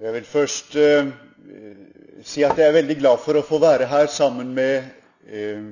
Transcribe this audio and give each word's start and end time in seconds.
Jeg 0.00 0.14
vil 0.14 0.24
først 0.24 0.76
eh, 0.80 1.08
si 2.24 2.40
at 2.40 2.56
jeg 2.56 2.70
er 2.70 2.72
veldig 2.72 2.94
glad 3.02 3.18
for 3.20 3.36
å 3.36 3.42
få 3.44 3.58
være 3.60 3.84
her 3.84 4.06
sammen 4.08 4.54
med 4.56 4.86
eh, 5.28 5.66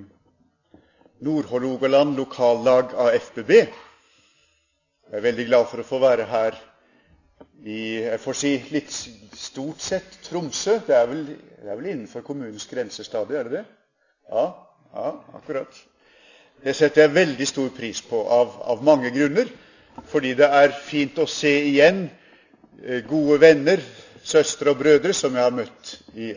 Nord-Hålogaland 1.25 2.12
lokallag 2.19 2.91
av 2.93 3.14
FBB. 3.17 3.53
Jeg 3.56 5.17
er 5.17 5.25
veldig 5.25 5.46
glad 5.49 5.64
for 5.71 5.80
å 5.80 5.86
få 5.89 6.00
være 6.03 6.27
her 6.29 6.59
i 7.64 7.79
jeg 8.03 8.21
får 8.21 8.36
si 8.36 8.50
litt 8.75 8.93
stort 8.93 9.80
sett 9.80 10.18
Tromsø. 10.27 10.75
Det 10.85 10.99
er 10.99 11.08
vel, 11.08 11.22
det 11.63 11.71
er 11.72 11.79
vel 11.81 11.89
innenfor 11.95 12.26
kommunens 12.26 12.68
grenser 12.68 13.08
stadig, 13.08 13.39
er 13.39 13.49
det 13.49 13.63
det? 13.63 13.63
Ja, 14.29 14.45
ja, 14.93 15.14
akkurat. 15.40 15.79
Det 16.67 16.75
setter 16.76 17.07
jeg 17.07 17.14
veldig 17.17 17.49
stor 17.49 17.72
pris 17.72 18.04
på 18.04 18.21
av, 18.29 18.53
av 18.75 18.85
mange 18.85 19.08
grunner. 19.17 19.49
Fordi 20.13 20.35
det 20.36 20.50
er 20.61 20.76
fint 20.85 21.17
å 21.17 21.25
se 21.25 21.54
igjen 21.71 22.04
eh, 22.85 23.00
gode 23.08 23.40
venner 23.40 23.81
søstre 24.29 24.73
og 24.73 24.81
brødre 24.82 25.14
som 25.17 25.35
jeg 25.37 25.45
har 25.46 25.55
møtt 25.55 25.95
i 26.18 26.32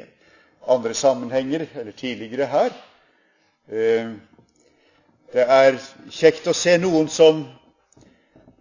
andre 0.71 0.93
sammenhenger 0.93 1.65
eller 1.75 1.91
tidligere 1.91 2.47
her. 2.51 2.75
Eh, 3.71 4.13
det 5.31 5.47
er 5.47 5.79
kjekt 6.11 6.47
å 6.51 6.55
se 6.55 6.75
noen 6.79 7.07
som, 7.11 7.45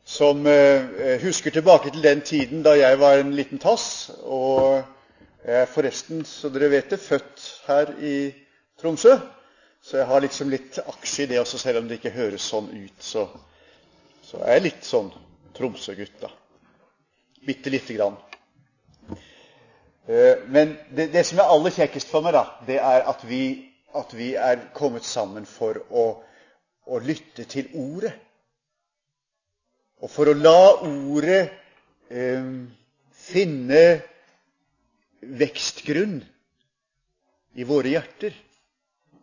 som 0.07 0.47
eh, 0.47 1.19
husker 1.23 1.55
tilbake 1.55 1.91
til 1.91 2.03
den 2.05 2.23
tiden 2.27 2.65
da 2.67 2.77
jeg 2.79 2.99
var 3.01 3.19
en 3.19 3.35
liten 3.35 3.59
tass. 3.63 4.11
Og 4.23 4.81
jeg 5.45 5.63
er 5.63 5.71
forresten, 5.71 6.25
så 6.27 6.51
dere 6.53 6.71
vet 6.75 6.91
det, 6.93 7.01
født 7.03 7.47
her 7.67 7.95
i 7.99 8.17
Tromsø. 8.81 9.17
Så 9.83 9.97
jeg 9.97 10.07
har 10.11 10.21
liksom 10.21 10.51
litt 10.53 10.79
aksje 10.83 11.25
i 11.25 11.31
det 11.31 11.41
også, 11.41 11.59
selv 11.59 11.81
om 11.81 11.89
det 11.89 12.01
ikke 12.01 12.13
høres 12.15 12.45
sånn 12.53 12.69
ut. 12.71 12.99
Så, 13.03 13.25
så 14.27 14.43
er 14.45 14.59
jeg 14.59 14.67
litt 14.69 14.87
sånn 14.87 15.09
Tromsø-gutt, 15.57 16.19
da. 16.21 16.31
Bitte 17.47 17.73
lite 17.73 17.97
grann. 17.97 18.19
Eh, 20.09 20.39
men 20.47 20.77
det, 20.91 21.07
det, 21.13 21.25
som 21.27 21.39
er 21.39 21.53
aller 21.53 21.75
kjekkest 21.75 22.11
for 22.11 22.25
meg, 22.25 22.35
da, 22.37 22.45
det 22.67 22.81
er 22.81 23.07
at 23.11 23.25
vi, 23.29 23.43
at 23.97 24.15
vi 24.17 24.33
er 24.39 24.69
kommet 24.77 25.07
sammen 25.07 25.47
for 25.49 25.83
å, 25.91 26.05
å, 26.87 27.01
lytte 27.05 27.45
til 27.51 27.71
Ordet. 27.77 28.15
Og 30.01 30.09
for 30.09 30.31
å 30.31 30.37
la 30.37 30.61
Ordet 30.89 31.43
eh, 32.09 32.53
finne 33.13 33.83
vekstgrunn 35.21 36.21
i 37.61 37.67
våre 37.69 37.93
hjerter, 37.93 38.33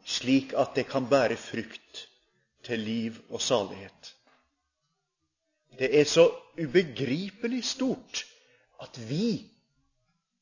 slik 0.08 0.54
at 0.56 0.78
det 0.78 0.86
kan 0.88 1.08
bære 1.10 1.40
frukt 1.42 2.06
til 2.68 2.84
liv 2.84 3.18
og 3.32 3.42
salighet. 3.42 4.14
Det 5.78 5.90
er 6.00 6.08
så 6.10 6.30
ubegripelig 6.58 7.64
stort 7.66 8.24
at 8.82 8.98
vi 9.10 9.57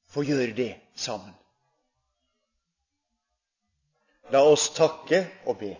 få 0.08 0.24
gjøre 0.24 0.54
det 0.56 0.76
sammen. 0.96 1.34
La 4.32 4.42
oss 4.42 4.70
takke 4.74 5.26
og 5.46 5.60
be. 5.60 5.76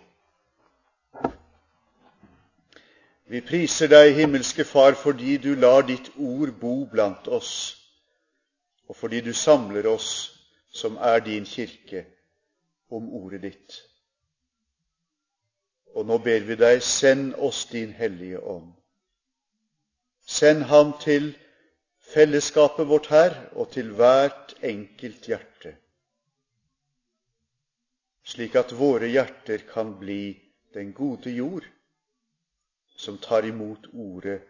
Vi 3.26 3.40
priser 3.42 3.90
deg, 3.90 4.12
himmelske 4.14 4.64
Far, 4.64 4.94
fordi 4.94 5.36
du 5.42 5.54
lar 5.58 5.82
ditt 5.82 6.12
ord 6.14 6.52
bo 6.60 6.84
blant 6.86 7.26
oss, 7.26 7.54
og 8.86 8.96
fordi 8.96 9.20
du 9.20 9.32
samler 9.34 9.88
oss, 9.90 10.10
som 10.70 10.96
er 10.96 11.18
din 11.26 11.44
kirke, 11.44 12.04
om 12.90 13.08
ordet 13.14 13.42
ditt. 13.42 13.80
Og 15.96 16.06
nå 16.06 16.18
ber 16.22 16.46
vi 16.46 16.54
deg, 16.60 16.82
send 16.82 17.34
oss 17.34 17.64
din 17.72 17.90
Hellige 17.90 18.38
Ånd. 18.46 18.70
Send 20.26 20.62
ham 20.70 20.92
til 21.02 21.32
fellesskapet 22.12 22.88
vårt 22.88 23.10
her 23.10 23.34
og 23.54 23.72
til 23.74 23.92
hvert 23.98 24.54
enkelt 24.62 25.26
hjerte, 25.30 25.76
slik 28.26 28.54
at 28.58 28.74
våre 28.78 29.08
hjerter 29.10 29.66
kan 29.70 29.94
bli 30.00 30.36
den 30.74 30.92
gode 30.92 31.30
jord 31.30 31.66
som 32.96 33.18
tar 33.18 33.46
imot 33.48 33.86
ordet 33.92 34.40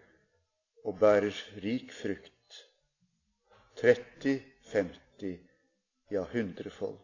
og 0.85 0.99
bærer 1.01 1.35
rik 1.65 1.93
frukt, 1.93 2.63
30, 3.81 4.39
50, 4.73 5.41
ja, 6.11 6.23
hundrefold. 6.33 6.99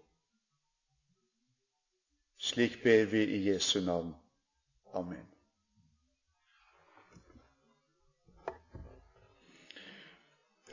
Slik 2.38 2.82
ber 2.82 3.04
vi 3.04 3.24
i 3.24 3.42
Jesu 3.50 3.80
navn. 3.80 4.14
Amen. 4.94 5.31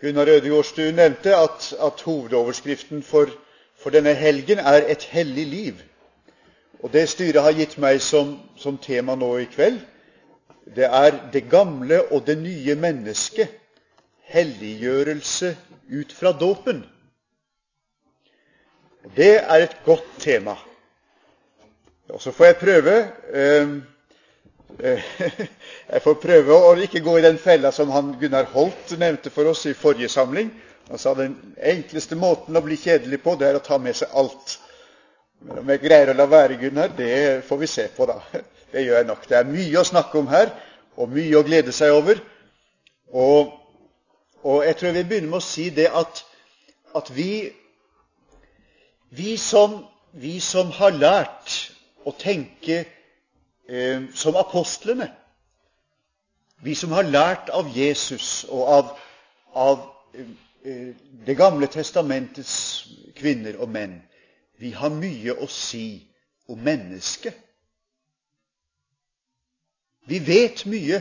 Gunnar 0.02 0.28
Ødegårdstuen 0.28 0.96
nevnte 0.96 1.36
at, 1.36 1.74
at 1.82 2.02
hovedoverskriften 2.02 3.04
for, 3.04 3.30
for, 3.80 3.90
denne 3.90 4.14
helgen 4.14 4.60
er 4.60 4.82
'Et 4.88 5.04
hellig 5.04 5.48
liv'. 5.48 5.84
Og 6.80 6.94
Det 6.94 7.10
styret 7.10 7.42
har 7.42 7.52
gitt 7.52 7.78
meg 7.78 8.02
som, 8.02 8.40
som 8.58 8.78
tema 8.78 9.16
nå 9.16 9.38
i 9.38 9.44
kveld, 9.44 9.80
det 10.76 10.86
er 10.86 11.12
'Det 11.34 11.50
gamle 11.50 12.12
og 12.12 12.28
det 12.28 12.38
nye 12.38 12.76
mennesket'. 12.76 13.48
Helliggjørelse 14.24 15.58
ut 15.92 16.14
fra 16.14 16.32
dåpen. 16.32 16.86
Det 19.16 19.40
er 19.44 19.56
et 19.56 19.78
godt 19.86 20.06
tema. 20.20 20.56
Og 22.10 22.22
så 22.22 22.32
får 22.32 22.46
jeg 22.46 22.56
prøve 22.56 23.12
eh, 23.34 23.68
jeg 25.94 26.02
får 26.04 26.18
prøve 26.22 26.56
å 26.56 26.74
ikke 26.80 27.02
gå 27.04 27.18
i 27.20 27.26
den 27.26 27.40
fella 27.42 27.72
som 27.76 27.92
han 27.94 28.14
Gunnar 28.22 28.50
Holt 28.54 28.94
nevnte 29.02 29.32
for 29.34 29.50
oss 29.50 29.66
i 29.68 29.76
forrige 29.78 30.12
samling. 30.12 30.52
Han 30.90 31.02
sa 31.02 31.14
den 31.18 31.36
enkleste 31.58 32.18
måten 32.18 32.58
å 32.58 32.64
bli 32.66 32.78
kjedelig 32.80 33.22
på, 33.24 33.36
det 33.38 33.50
er 33.50 33.60
å 33.60 33.66
ta 33.66 33.78
med 33.82 33.98
seg 33.98 34.14
alt. 34.18 34.58
Men 35.46 35.62
om 35.62 35.72
jeg 35.74 35.84
greier 35.84 36.12
å 36.12 36.18
la 36.18 36.26
være, 36.30 36.58
Gunnar, 36.62 36.94
det 36.98 37.12
får 37.48 37.62
vi 37.62 37.70
se 37.70 37.88
på, 37.96 38.08
da. 38.10 38.22
Det 38.70 38.84
gjør 38.86 39.00
jeg 39.00 39.06
nok. 39.10 39.24
Det 39.26 39.34
er 39.34 39.48
mye 39.50 39.80
å 39.82 39.88
snakke 39.88 40.20
om 40.20 40.28
her, 40.30 40.52
og 40.94 41.10
mye 41.10 41.40
å 41.40 41.46
glede 41.46 41.72
seg 41.74 41.90
over. 41.90 42.20
Og, 43.18 43.56
og 44.46 44.60
jeg 44.62 44.76
tror 44.78 44.88
jeg 44.92 44.98
vil 45.00 45.08
begynne 45.10 45.32
med 45.32 45.40
å 45.40 45.46
si 45.48 45.66
det 45.74 45.88
at, 45.90 46.22
at 46.94 47.10
vi, 47.16 47.48
vi, 49.10 49.34
som, 49.42 49.80
vi 50.14 50.36
som 50.38 50.70
har 50.78 50.94
lært 50.94 51.56
å 52.06 52.14
tenke 52.14 52.78
eh, 52.84 52.99
som 54.14 54.36
apostlene. 54.36 55.12
Vi 56.62 56.76
som 56.76 56.92
har 56.92 57.08
lært 57.08 57.50
av 57.50 57.70
Jesus 57.78 58.44
og 58.50 58.68
av, 58.68 58.88
av 59.54 59.84
eh, 60.14 60.96
Det 61.26 61.36
gamle 61.38 61.68
testamentets 61.72 62.88
kvinner 63.16 63.56
og 63.62 63.70
menn, 63.72 64.02
vi 64.60 64.74
har 64.76 64.92
mye 64.92 65.38
å 65.40 65.48
si 65.48 66.02
om 66.52 66.60
mennesket. 66.60 67.38
Vi 70.10 70.20
vet 70.20 70.66
mye 70.66 71.00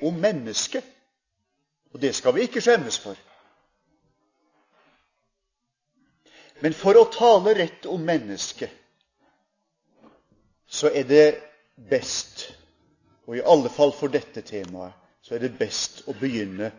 om 0.00 0.16
mennesket, 0.16 0.84
og 1.92 2.00
det 2.00 2.14
skal 2.16 2.34
vi 2.36 2.46
ikke 2.46 2.62
skjemmes 2.64 2.98
for. 3.02 3.18
Men 6.64 6.76
for 6.76 6.96
å 6.96 7.08
tale 7.12 7.54
rett 7.58 7.88
om 7.90 8.00
mennesket, 8.00 8.72
så 10.70 10.88
er 10.94 11.04
det 11.08 11.49
best, 11.88 12.58
og 13.26 13.36
i 13.36 13.42
alle 13.44 13.70
fall 13.70 13.92
for 13.92 14.12
dette 14.12 14.42
temaet, 14.42 14.92
så 15.22 15.34
er 15.34 15.44
det 15.44 15.58
best 15.58 16.02
å 16.08 16.14
begynne 16.18 16.72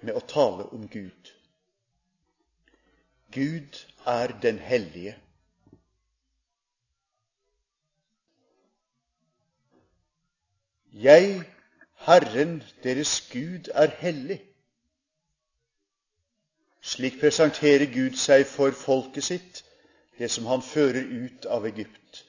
med 0.00 0.14
å 0.14 0.22
tale 0.28 0.68
om 0.72 0.88
Gud. 0.88 1.32
Gud 3.34 3.80
er 4.06 4.32
den 4.42 4.58
hellige. 4.58 5.16
Jeg, 10.92 11.42
Herren 12.06 12.62
deres 12.82 13.20
Gud, 13.32 13.68
er 13.74 13.90
hellig. 14.00 14.40
Slik 16.80 17.18
presenterer 17.20 17.90
Gud 17.92 18.16
seg 18.16 18.46
for 18.48 18.72
folket 18.72 19.24
sitt, 19.24 19.64
det 20.18 20.30
som 20.30 20.46
han 20.46 20.62
fører 20.64 21.04
ut 21.04 21.46
av 21.46 21.66
Egypt 21.68 22.24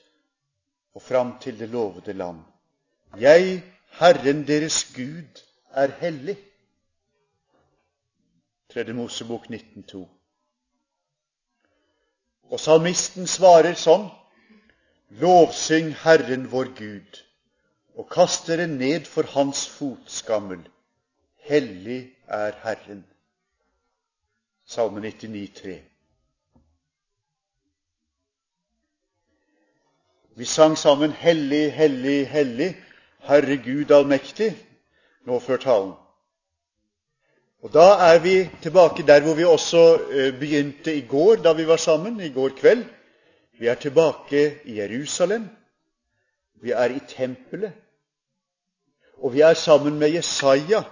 og 0.95 1.01
fram 1.01 1.39
til 1.39 1.59
det 1.59 1.69
lovede 1.69 2.13
land. 2.13 2.39
Jeg, 3.19 3.63
Herren 3.99 4.47
deres 4.47 4.83
Gud, 4.95 5.43
er 5.71 5.91
hellig. 5.99 6.37
3. 8.73 8.93
Mosebok 8.93 9.45
19,2. 9.49 10.07
Og 12.49 12.59
salmisten 12.59 13.27
svarer 13.27 13.77
sånn 13.77 14.09
Lovsyng 15.21 15.93
Herren 16.03 16.45
vår 16.51 16.69
Gud, 16.77 17.21
og 17.97 18.09
kast 18.13 18.49
dere 18.49 18.67
ned 18.69 19.09
for 19.09 19.25
Hans 19.33 19.65
fotskammel. 19.73 20.61
Hellig 21.49 22.01
er 22.27 22.53
Herren. 22.61 23.05
Salme 24.65 25.01
99, 25.01 25.49
3. 25.61 25.88
Vi 30.39 30.45
sang 30.45 30.77
sammen 30.77 31.11
'Hellig, 31.11 31.71
hellig, 31.71 32.27
hellig, 32.27 32.77
Herre 33.19 33.57
Gud 33.57 33.91
allmektig' 33.91 34.55
nå 35.27 35.39
før 35.39 35.57
talen. 35.57 35.93
Og 37.61 37.73
Da 37.73 38.13
er 38.13 38.19
vi 38.19 38.49
tilbake 38.61 39.03
der 39.07 39.19
hvor 39.19 39.33
vi 39.33 39.43
også 39.43 39.99
eh, 40.11 40.39
begynte 40.39 40.95
i 40.95 41.01
går, 41.01 41.35
da 41.35 41.53
vi 41.53 41.67
var 41.67 41.77
sammen, 41.77 42.21
i 42.21 42.29
går 42.29 42.49
kveld. 42.49 42.85
Vi 43.59 43.67
er 43.67 43.75
tilbake 43.75 44.59
i 44.63 44.79
Jerusalem. 44.79 45.49
Vi 46.61 46.71
er 46.71 46.85
i 46.85 46.99
tempelet. 47.07 47.73
Og 49.17 49.33
vi 49.33 49.41
er 49.41 49.53
sammen 49.53 49.99
med 49.99 50.09
Jesaja, 50.09 50.83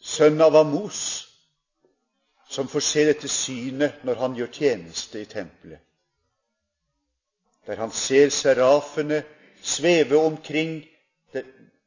sønn 0.00 0.40
av 0.40 0.56
Amos, 0.56 1.28
som 2.48 2.68
får 2.68 2.80
se 2.80 3.06
dette 3.06 3.28
synet 3.28 4.02
når 4.02 4.14
han 4.14 4.34
gjør 4.34 4.50
tjeneste 4.52 5.22
i 5.22 5.24
tempelet. 5.24 5.78
Der 7.70 7.76
han 7.76 7.92
ser 7.94 8.28
serafene 8.34 9.24
sveve 9.62 10.16
omkring 10.16 10.84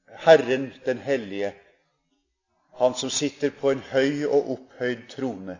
Herren 0.08 0.74
den 0.86 0.98
hellige, 0.98 1.56
han 2.78 2.96
som 2.96 3.10
sitter 3.10 3.52
på 3.52 3.72
en 3.72 3.80
høy 3.80 4.24
og 4.24 4.52
opphøyd 4.52 5.02
trone, 5.10 5.58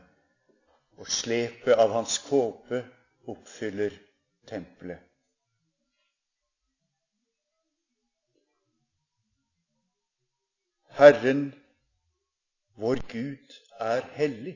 og 0.98 1.10
slepet 1.12 1.76
av 1.76 1.92
hans 1.92 2.22
kåpe 2.30 2.86
oppfyller 3.28 3.98
tempelet. 4.48 5.04
Herren, 10.96 11.50
vår 12.80 13.04
Gud, 13.12 13.60
er 13.80 14.08
hellig. 14.16 14.56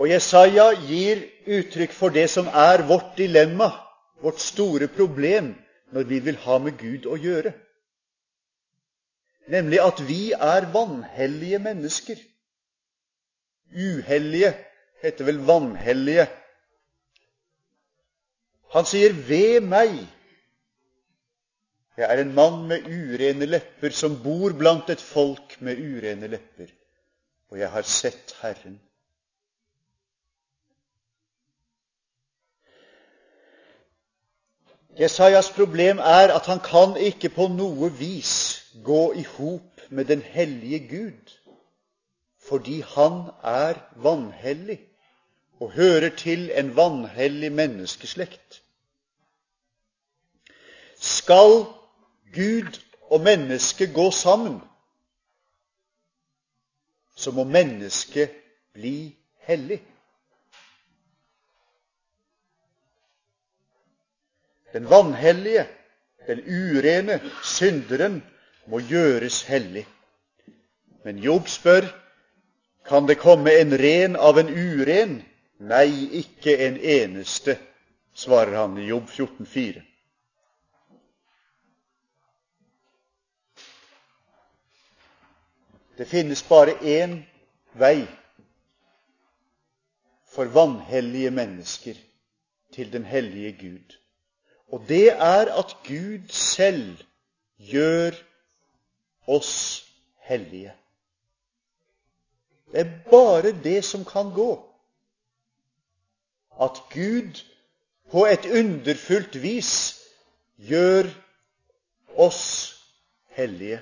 Og 0.00 0.08
Jesaja 0.08 0.70
gir 0.80 1.26
uttrykk 1.44 1.92
for 1.92 2.14
det 2.14 2.24
som 2.32 2.46
er 2.48 2.86
vårt 2.88 3.18
dilemma, 3.18 3.68
vårt 4.24 4.40
store 4.40 4.88
problem, 4.88 5.52
når 5.92 6.06
vi 6.08 6.20
vil 6.24 6.38
ha 6.46 6.56
med 6.62 6.78
Gud 6.80 7.04
å 7.04 7.18
gjøre. 7.20 7.52
Nemlig 9.52 9.80
at 9.82 10.00
vi 10.08 10.32
er 10.32 10.70
vanhellige 10.72 11.60
mennesker. 11.60 12.16
Uhellige 13.76 14.54
heter 15.02 15.28
vel 15.28 15.44
vanhellige. 15.46 16.26
Han 18.72 18.86
sier 18.86 19.12
'ved 19.12 19.60
meg'. 19.60 20.06
Jeg 21.96 22.06
er 22.12 22.22
en 22.22 22.34
mann 22.34 22.68
med 22.68 22.86
urene 22.86 23.46
lepper 23.46 23.90
som 23.90 24.22
bor 24.22 24.52
blant 24.52 24.90
et 24.90 25.00
folk 25.00 25.60
med 25.60 25.76
urene 25.76 26.26
lepper, 26.26 26.70
og 27.50 27.58
jeg 27.58 27.70
har 27.70 27.82
sett 27.82 28.36
Herren. 28.40 28.80
Jesajas 35.00 35.50
problem 35.50 35.98
er 35.98 36.28
at 36.34 36.46
han 36.46 36.60
kan 36.60 36.96
ikke 36.96 37.28
på 37.32 37.46
noe 37.48 37.88
vis 37.98 38.32
gå 38.84 39.12
i 39.12 39.22
hop 39.24 39.80
med 39.90 40.04
den 40.04 40.22
hellige 40.22 40.80
Gud 40.88 41.36
fordi 42.50 42.80
han 42.80 43.30
er 43.42 43.74
vanhellig 43.94 44.80
og 45.60 45.70
hører 45.72 46.16
til 46.16 46.50
en 46.58 46.76
vanhellig 46.76 47.52
menneskeslekt. 47.52 48.62
Skal 51.00 51.64
Gud 52.34 52.80
og 53.10 53.20
mennesket 53.20 53.94
gå 53.94 54.10
sammen, 54.10 54.60
så 57.16 57.30
må 57.30 57.44
mennesket 57.44 58.30
bli 58.72 59.16
hellig. 59.46 59.82
Den 64.72 64.90
vanhellige, 64.90 65.66
den 66.26 66.40
urene, 66.46 67.20
synderen 67.44 68.22
må 68.66 68.80
gjøres 68.80 69.42
hellig. 69.42 69.86
Men 71.04 71.18
Jobb 71.18 71.48
spør 71.48 71.88
kan 72.86 73.08
det 73.08 73.18
komme 73.18 73.52
en 73.60 73.74
ren 73.78 74.16
av 74.16 74.38
en 74.38 74.48
uren? 74.48 75.20
Nei, 75.60 75.90
ikke 76.22 76.56
en 76.66 76.78
eneste, 76.80 77.58
svarer 78.14 78.56
han 78.62 78.78
i 78.78 78.88
Jobb 78.88 79.08
14,4. 79.08 79.82
Det 86.00 86.06
finnes 86.08 86.40
bare 86.48 86.78
én 86.80 87.18
vei 87.76 88.06
for 90.24 90.48
vanhellige 90.48 91.30
mennesker 91.30 91.98
til 92.72 92.92
den 92.92 93.04
hellige 93.04 93.52
Gud. 93.52 93.99
Og 94.70 94.84
det 94.88 95.12
er 95.12 95.50
at 95.58 95.76
Gud 95.86 96.28
selv 96.28 96.98
gjør 97.58 98.14
oss 99.26 99.84
hellige. 100.18 100.74
Det 102.72 102.80
er 102.80 103.10
bare 103.10 103.52
det 103.64 103.84
som 103.84 104.04
kan 104.04 104.30
gå. 104.34 104.50
At 106.60 106.82
Gud 106.92 107.42
på 108.10 108.26
et 108.26 108.46
underfullt 108.46 109.42
vis 109.42 109.72
gjør 110.56 111.10
oss 112.16 112.42
hellige. 113.34 113.80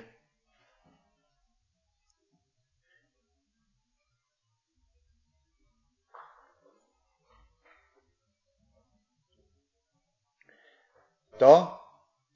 Da 11.39 11.79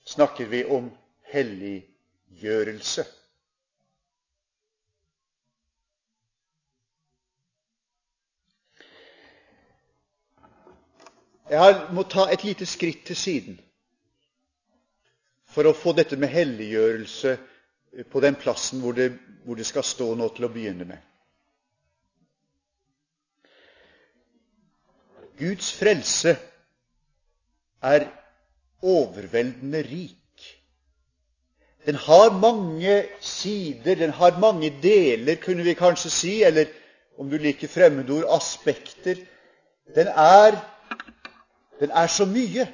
snakker 0.06 0.46
vi 0.46 0.64
om 0.66 0.88
helliggjørelse. 1.34 3.06
Jeg 11.50 11.82
må 11.94 12.04
ta 12.10 12.30
et 12.32 12.44
lite 12.48 12.66
skritt 12.66 13.04
til 13.06 13.20
siden 13.20 13.60
for 15.54 15.68
å 15.70 15.76
få 15.78 15.92
dette 15.94 16.18
med 16.18 16.32
helliggjørelse 16.34 17.36
på 18.10 18.22
den 18.24 18.40
plassen 18.40 18.82
hvor 18.82 18.96
det, 18.98 19.12
hvor 19.46 19.60
det 19.60 19.68
skal 19.68 19.86
stå 19.86 20.14
nå 20.18 20.32
til 20.34 20.48
å 20.48 20.54
begynne 20.54 20.88
med. 20.88 20.98
Guds 25.38 25.74
frelse 25.76 26.38
er 27.84 28.08
overveldende 28.84 29.82
rik. 29.82 30.20
Den 31.86 31.96
har 31.96 32.32
mange 32.40 33.06
sider, 33.20 33.96
den 33.96 34.10
har 34.10 34.40
mange 34.40 34.70
deler, 34.84 35.36
kunne 35.36 35.64
vi 35.64 35.74
kanskje 35.74 36.10
si, 36.10 36.44
eller 36.44 36.66
om 37.18 37.30
du 37.30 37.38
liker 37.38 37.68
fremmedord 37.68 38.28
aspekter. 38.30 39.16
Den 39.96 40.08
er 40.08 40.60
den 41.80 41.92
er 41.92 42.08
så 42.08 42.26
mye. 42.26 42.68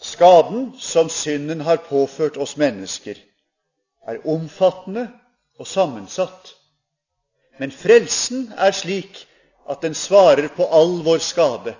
Skaden 0.00 0.74
som 0.80 1.08
synden 1.08 1.60
har 1.60 1.76
påført 1.76 2.36
oss 2.36 2.56
mennesker, 2.56 3.14
er 4.06 4.26
omfattende 4.28 5.08
og 5.58 5.66
sammensatt. 5.66 6.54
Men 7.58 7.72
frelsen 7.72 8.52
er 8.56 8.70
slik 8.70 9.27
at 9.68 9.82
den 9.84 9.94
svarer 9.94 10.48
på 10.48 10.66
all 10.72 11.02
vår 11.04 11.20
skade 11.22 11.74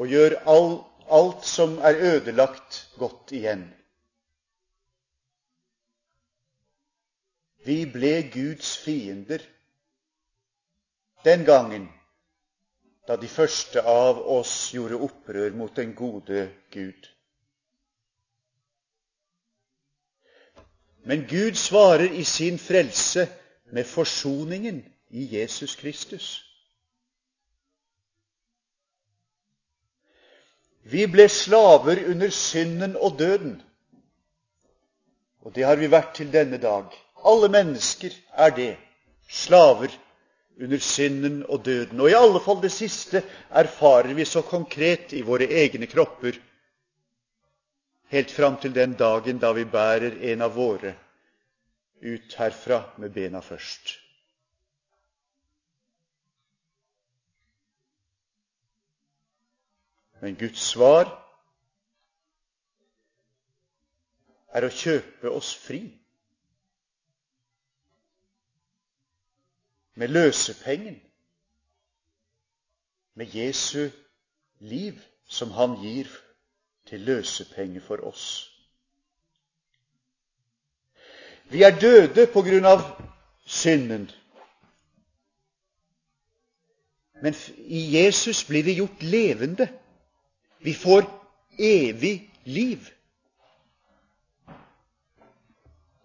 og 0.00 0.08
gjør 0.08 0.38
all, 0.48 0.72
alt 1.10 1.44
som 1.44 1.78
er 1.84 2.00
ødelagt, 2.14 2.88
godt 2.98 3.32
igjen. 3.36 3.66
Vi 7.66 7.84
ble 7.92 8.14
Guds 8.32 8.76
fiender 8.80 9.44
den 11.24 11.44
gangen 11.44 11.90
da 13.08 13.16
de 13.20 13.28
første 13.28 13.82
av 13.84 14.20
oss 14.32 14.70
gjorde 14.72 15.00
opprør 15.04 15.52
mot 15.58 15.76
den 15.76 15.92
gode 15.98 16.46
Gud. 16.72 17.08
Men 21.04 21.26
Gud 21.28 21.56
svarer 21.58 22.12
i 22.12 22.24
sin 22.24 22.58
frelse 22.58 23.26
med 23.72 23.84
forsoningen 23.84 24.84
i 25.10 25.26
Jesus 25.36 25.76
Kristus. 25.76 26.49
Vi 30.90 31.06
ble 31.06 31.28
slaver 31.28 32.02
under 32.10 32.30
synden 32.34 32.96
og 32.96 33.18
døden, 33.18 33.60
og 35.40 35.54
det 35.54 35.64
har 35.64 35.78
vi 35.80 35.90
vært 35.90 36.14
til 36.18 36.32
denne 36.32 36.58
dag. 36.60 36.90
Alle 37.24 37.48
mennesker 37.52 38.14
er 38.32 38.54
det, 38.56 38.72
slaver 39.28 39.92
under 40.60 40.78
synden 40.78 41.44
og 41.48 41.64
døden. 41.64 42.00
Og 42.00 42.10
i 42.10 42.16
alle 42.18 42.40
fall 42.44 42.60
det 42.62 42.72
siste 42.74 43.22
erfarer 43.50 44.14
vi 44.14 44.26
så 44.28 44.42
konkret 44.42 45.14
i 45.16 45.22
våre 45.24 45.48
egne 45.48 45.88
kropper 45.88 46.36
helt 48.10 48.30
fram 48.30 48.56
til 48.60 48.74
den 48.74 48.96
dagen 48.98 49.38
da 49.38 49.52
vi 49.54 49.64
bærer 49.64 50.18
en 50.32 50.42
av 50.42 50.54
våre 50.58 50.94
ut 52.02 52.34
herfra 52.38 52.82
med 52.98 53.12
bena 53.14 53.40
først. 53.40 53.94
Men 60.20 60.36
Guds 60.36 60.60
svar 60.60 61.08
er 64.52 64.66
å 64.66 64.72
kjøpe 64.74 65.30
oss 65.32 65.54
fri. 65.56 65.80
Med 69.96 70.12
løsepengen. 70.12 71.00
Med 73.14 73.34
Jesu 73.34 73.90
liv, 74.60 75.00
som 75.24 75.50
han 75.56 75.78
gir 75.80 76.08
til 76.88 77.04
løsepenge 77.06 77.80
for 77.80 78.04
oss. 78.04 78.46
Vi 81.50 81.62
er 81.62 81.80
døde 81.80 82.28
på 82.32 82.42
grunn 82.46 82.66
av 82.68 82.84
synden. 83.46 84.06
Men 87.22 87.34
i 87.56 87.80
Jesus 87.96 88.44
blir 88.48 88.64
vi 88.64 88.78
gjort 88.78 89.02
levende. 89.02 89.66
Vi 90.60 90.74
får 90.74 91.06
evig 91.58 92.30
liv. 92.44 92.88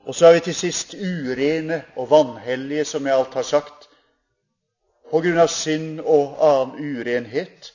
Og 0.06 0.16
så 0.16 0.28
er 0.28 0.34
vi 0.34 0.40
til 0.40 0.56
sist 0.56 0.94
urene 0.94 1.82
og 1.96 2.10
vanhellige, 2.10 2.86
som 2.86 3.06
jeg 3.06 3.18
alt 3.18 3.34
har 3.34 3.48
sagt, 3.48 3.88
på 5.10 5.22
grunn 5.22 5.40
av 5.42 5.50
synd 5.52 6.02
og 6.02 6.38
annen 6.46 7.00
urenhet. 7.00 7.72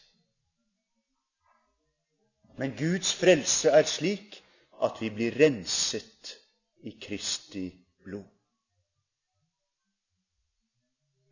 Men 2.58 2.76
Guds 2.78 3.12
frelse 3.16 3.72
er 3.72 3.88
slik 3.88 4.40
at 4.84 5.00
vi 5.00 5.10
blir 5.14 5.37
renset 5.40 6.37
i 6.84 6.94
Kristi 7.02 7.66
blod. 8.04 8.28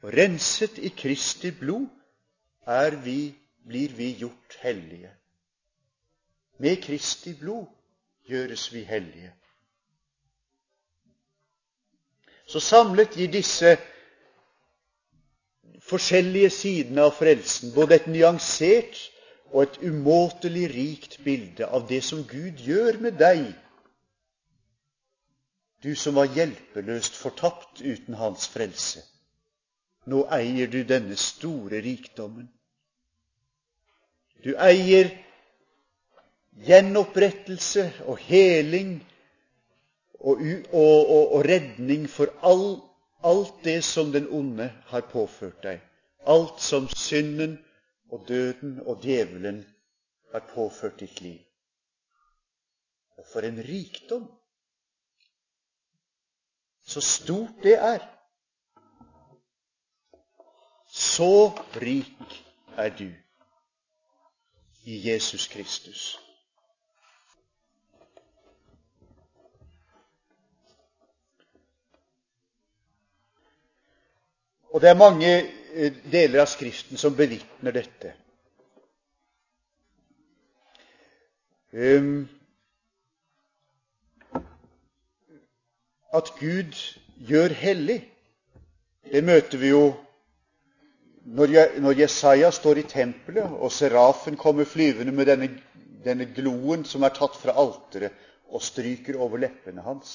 Og 0.03 0.13
renset 0.15 0.79
i 0.79 0.93
Kristi 0.97 1.51
blod 1.51 1.89
vi, 3.05 3.35
blir 3.67 3.95
vi 3.97 4.13
gjort 4.21 4.59
hellige. 4.61 5.18
Med 6.59 6.83
Kristi 6.83 7.35
blod 7.39 7.67
gjøres 8.29 8.73
vi 8.73 8.83
hellige. 8.85 9.33
Så 12.47 12.61
samlet 12.61 13.15
gir 13.15 13.31
disse 13.33 13.77
forskjellige 15.89 16.51
sidene 16.51 17.05
av 17.09 17.15
frelsen 17.17 17.73
både 17.75 17.99
et 18.01 18.09
nyansert 18.11 18.99
og 19.53 19.63
et 19.63 19.79
umåtelig 19.85 20.67
rikt 20.75 21.19
bilde 21.25 21.69
av 21.69 21.87
det 21.89 22.03
som 22.05 22.25
Gud 22.29 22.61
gjør 22.65 23.01
med 23.05 23.19
deg, 23.21 23.47
du 25.83 25.95
som 25.95 26.19
var 26.19 26.33
hjelpeløst 26.35 27.15
fortapt 27.17 27.81
uten 27.81 28.17
Hans 28.19 28.49
frelse. 28.51 29.05
Nå 30.09 30.25
eier 30.35 30.67
du 30.73 30.81
denne 30.89 31.17
store 31.21 31.81
rikdommen. 31.85 32.49
Du 34.45 34.55
eier 34.59 35.13
gjenopprettelse 36.67 37.93
og 38.07 38.19
heling 38.19 38.99
og, 40.21 40.41
og, 40.73 41.07
og, 41.07 41.33
og 41.35 41.45
redning 41.45 42.09
for 42.11 42.33
all, 42.43 42.81
alt 43.25 43.65
det 43.65 43.85
som 43.85 44.13
den 44.13 44.29
onde 44.31 44.69
har 44.91 45.07
påført 45.13 45.63
deg. 45.63 45.81
Alt 46.27 46.61
som 46.61 46.89
synden 46.89 47.59
og 48.11 48.25
døden 48.29 48.81
og 48.87 49.03
djevelen 49.03 49.63
har 50.33 50.45
påført 50.55 51.01
ditt 51.01 51.21
liv. 51.21 51.39
Og 53.19 53.27
for 53.33 53.47
en 53.47 53.63
rikdom! 53.63 54.29
Så 56.89 57.01
stort 57.01 57.63
det 57.63 57.75
er. 57.75 58.01
Så 60.89 61.53
rik 61.77 62.45
er 62.77 62.89
du 62.89 63.11
i 64.85 65.11
Jesus 65.11 65.47
Kristus. 65.47 66.28
Og 74.71 74.81
det 74.81 74.91
er 74.91 74.99
mange 75.01 75.31
eh, 75.73 75.93
deler 76.13 76.43
av 76.43 76.51
Skriften 76.51 77.01
som 77.01 77.17
bevitner 77.17 77.73
dette. 77.73 78.13
Um, 81.73 82.29
at 86.17 86.33
Gud 86.41 86.77
gjør 87.29 87.53
hellig, 87.53 87.99
det 89.05 89.25
møter 89.25 89.61
vi 89.61 89.73
jo 89.73 89.83
når 91.29 91.99
Jesaja 91.99 92.49
står 92.53 92.81
i 92.81 92.87
tempelet, 92.89 93.45
og 93.45 93.73
serafen 93.73 94.37
kommer 94.37 94.65
flyvende 94.65 95.13
med 95.13 95.29
denne, 95.29 95.51
denne 96.05 96.25
gloen 96.33 96.87
som 96.89 97.05
er 97.05 97.13
tatt 97.17 97.37
fra 97.37 97.53
alteret, 97.61 98.17
og 98.49 98.65
stryker 98.65 99.19
over 99.21 99.45
leppene 99.45 99.85
hans. 99.85 100.13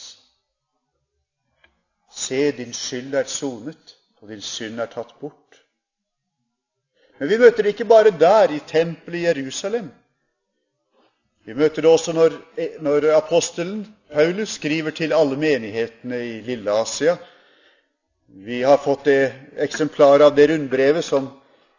Se, 2.10 2.50
din 2.58 2.74
skyld 2.74 3.14
er 3.14 3.30
sonet 3.30 3.94
og 4.24 4.30
din 4.32 4.42
synd 4.42 4.80
er 4.80 4.88
tatt 4.88 5.12
bort. 5.20 5.58
Men 7.20 7.30
vi 7.30 7.38
møter 7.42 7.64
det 7.64 7.74
ikke 7.74 7.90
bare 7.90 8.14
der, 8.16 8.54
i 8.56 8.62
tempelet 8.68 9.20
i 9.20 9.26
Jerusalem. 9.26 9.90
Vi 11.44 11.54
møter 11.54 11.84
det 11.84 11.92
også 11.92 12.14
når, 12.16 12.38
når 12.82 13.10
apostelen 13.18 13.84
Paulus 14.14 14.56
skriver 14.56 14.96
til 14.96 15.14
alle 15.14 15.36
menighetene 15.38 16.22
i 16.24 16.40
Lille 16.42 16.72
Asia. 16.72 17.18
Vi 18.28 18.62
har 18.64 18.80
fått 18.80 19.06
det 19.06 19.34
eksemplaret 19.68 20.24
av 20.24 20.36
det 20.36 20.48
rundbrevet 20.54 21.04
som, 21.04 21.28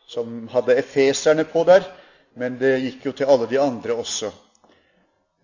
som 0.06 0.44
hadde 0.52 0.76
efeserne 0.76 1.48
på 1.48 1.64
der, 1.64 1.88
men 2.36 2.60
det 2.60 2.76
gikk 2.82 3.08
jo 3.08 3.16
til 3.16 3.32
alle 3.32 3.48
de 3.48 3.60
andre 3.60 3.96
også. 3.96 4.28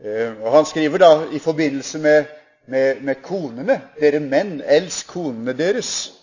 Eh, 0.05 0.37
og 0.37 0.53
Han 0.53 0.69
skriver 0.69 1.01
da 1.01 1.13
i 1.33 1.39
forbindelse 1.41 1.99
med, 1.99 2.25
med, 2.67 3.03
med 3.03 3.23
konene 3.25 3.81
Dere 4.01 4.21
menn, 4.21 4.59
elsk 4.61 5.17
konene 5.17 5.57
deres 5.57 6.20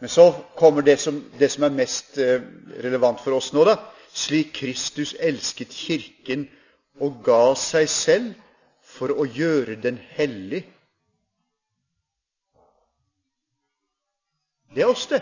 men 0.00 0.08
så 0.08 0.32
kommer 0.56 0.82
det 0.82 0.96
som, 1.00 1.24
det 1.38 1.48
som 1.52 1.64
er 1.66 1.74
mest 1.76 2.18
eh, 2.18 2.40
relevant 2.80 3.20
for 3.20 3.36
oss 3.36 3.52
nå. 3.52 3.64
da. 3.68 3.76
Slik 4.16 4.54
Kristus 4.56 5.12
elsket 5.20 5.74
Kirken 5.76 6.46
og 7.00 7.20
ga 7.24 7.54
seg 7.56 7.88
selv 7.92 8.32
for 8.80 9.12
å 9.12 9.26
gjøre 9.28 9.76
den 9.80 10.00
hellig. 10.16 10.64
Det 14.74 14.84
er 14.84 14.88
oss, 14.90 15.04
det. 15.10 15.20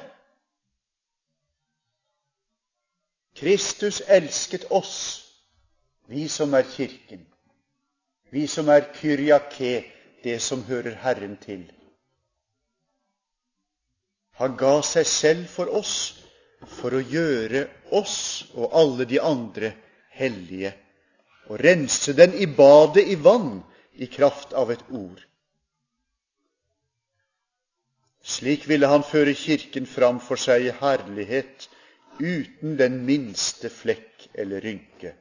Kristus 3.39 4.01
elsket 4.07 4.67
oss, 4.75 4.99
vi 6.07 6.29
som 6.29 6.55
er 6.55 6.67
Kirken, 6.71 7.27
vi 8.31 8.47
som 8.51 8.69
er 8.69 8.89
kyriake, 8.95 9.85
det 10.25 10.39
som 10.43 10.65
hører 10.67 10.99
Herren 11.03 11.37
til. 11.43 11.67
Han 14.38 14.57
ga 14.57 14.76
seg 14.87 15.07
selv 15.07 15.47
for 15.50 15.71
oss 15.75 15.95
for 16.78 16.95
å 16.95 17.00
gjøre 17.02 17.64
oss 17.99 18.18
og 18.54 18.75
alle 18.80 19.07
de 19.11 19.18
andre 19.23 19.73
hellige 20.14 20.75
og 21.49 21.59
rense 21.64 22.12
den 22.14 22.37
i 22.38 22.47
badet 22.47 23.07
i 23.09 23.16
vann 23.18 23.62
i 23.99 24.07
kraft 24.07 24.52
av 24.52 24.71
et 24.71 24.85
ord. 24.95 25.18
Slik 28.23 28.68
ville 28.68 28.90
han 28.90 29.07
føre 29.07 29.35
Kirken 29.35 29.88
fram 29.88 30.21
for 30.21 30.38
seg 30.38 30.66
i 30.68 30.75
herlighet, 30.83 31.68
uten 32.18 32.76
den 32.76 33.00
minste 33.09 33.71
flekk 33.73 34.28
eller 34.35 34.61
rynke. 34.61 35.14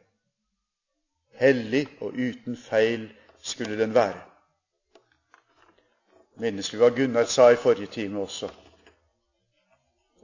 Hellig 1.40 1.86
og 2.02 2.18
uten 2.18 2.58
feil 2.60 3.08
skulle 3.42 3.80
den 3.80 3.96
være. 3.96 4.22
Minnes 6.42 6.70
vi 6.74 6.82
hva 6.82 6.92
Gunnar 6.94 7.30
sa 7.32 7.50
i 7.54 7.62
forrige 7.62 7.94
time 8.02 8.26
også 8.28 8.52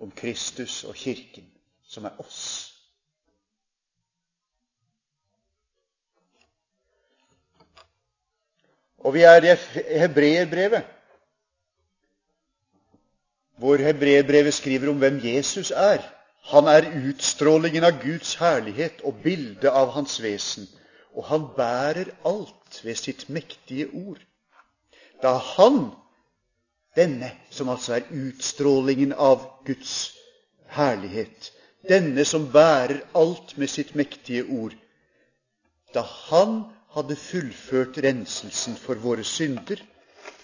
om 0.04 0.12
Kristus 0.12 0.84
og 0.84 0.96
Kirken, 1.00 1.46
som 1.88 2.06
er 2.06 2.20
oss. 2.20 2.44
Og 9.04 9.16
vi 9.16 9.24
er 9.28 9.44
i 9.44 9.56
hebreerbrevet, 10.00 10.84
hvor 13.60 13.80
hebreerbrevet 13.80 14.54
skriver 14.54 14.92
om 14.92 15.00
hvem 15.00 15.20
Jesus 15.24 15.72
er. 15.72 16.04
Han 16.52 16.68
er 16.68 16.90
utstrålingen 17.10 17.84
av 17.88 18.00
Guds 18.04 18.36
herlighet 18.40 19.04
og 19.08 19.22
bildet 19.24 19.70
av 19.72 19.92
Hans 19.96 20.18
vesen, 20.24 20.68
og 21.16 21.28
han 21.30 21.48
bærer 21.56 22.12
alt 22.28 22.80
ved 22.84 23.00
sitt 23.00 23.30
mektige 23.30 23.88
ord. 23.94 24.20
Da 25.24 25.38
han 25.56 25.94
denne 26.96 27.32
som 27.50 27.70
altså 27.70 27.98
er 27.98 28.10
utstrålingen 28.12 29.14
av 29.14 29.42
Guds 29.66 30.14
herlighet. 30.74 31.52
Denne 31.90 32.26
som 32.26 32.48
bærer 32.52 33.02
alt 33.18 33.58
med 33.58 33.70
sitt 33.70 33.96
mektige 33.96 34.46
ord. 34.46 34.76
Da 35.94 36.02
han 36.02 36.64
hadde 36.94 37.18
fullført 37.18 37.98
renselsen 37.98 38.78
for 38.78 38.96
våre 39.02 39.26
synder, 39.26 39.82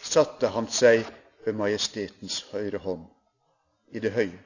satte 0.01 0.49
han 0.53 0.67
seg 0.71 1.05
ved 1.45 1.55
majestetens 1.57 2.41
høyre 2.51 2.81
hånd 2.83 3.05
i 3.93 4.01
det 4.01 4.11
høye. 4.13 4.39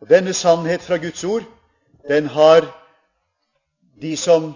Og 0.00 0.08
Denne 0.08 0.32
sannhet 0.34 0.82
fra 0.82 0.96
Guds 0.96 1.24
ord, 1.24 1.44
den 2.08 2.26
har 2.26 2.64
de 4.00 4.16
som 4.16 4.54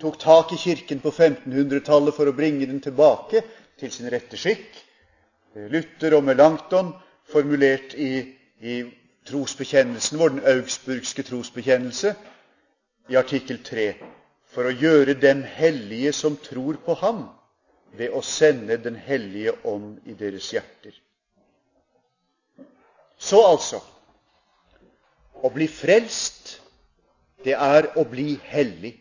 tok 0.00 0.18
tak 0.20 0.52
i 0.52 0.58
Kirken 0.60 1.00
på 1.00 1.10
1500-tallet 1.10 2.14
for 2.16 2.28
å 2.28 2.36
bringe 2.36 2.66
den 2.68 2.82
tilbake 2.84 3.42
til 3.80 3.92
sin 3.92 4.10
rette 4.12 4.38
skikk. 4.40 4.68
Luther 5.72 6.18
og 6.18 6.24
Melanchthon 6.26 6.92
formulert 7.30 7.94
i, 7.94 8.20
i 8.60 8.82
trosbekjennelsen 9.26 10.20
vår, 10.20 10.36
den 10.36 10.44
augsburgske 10.52 11.24
trosbekjennelse, 11.26 12.12
i 13.08 13.16
artikkel 13.16 13.62
3, 13.64 13.86
for 14.50 14.66
å 14.66 14.74
gjøre 14.74 15.14
dem 15.22 15.42
hellige 15.46 16.12
som 16.16 16.36
tror 16.42 16.78
på 16.84 16.96
Ham, 17.02 17.26
ved 17.96 18.12
å 18.12 18.20
sende 18.22 18.76
Den 18.82 18.96
hellige 19.00 19.54
ånd 19.64 20.02
i 20.04 20.14
deres 20.18 20.50
hjerter. 20.52 20.92
Så 23.16 23.40
altså 23.46 23.80
å 25.40 25.50
bli 25.54 25.68
frelst, 25.70 26.58
det 27.44 27.54
er 27.54 27.92
å 27.96 28.04
bli 28.08 28.34
hellig. 28.50 28.92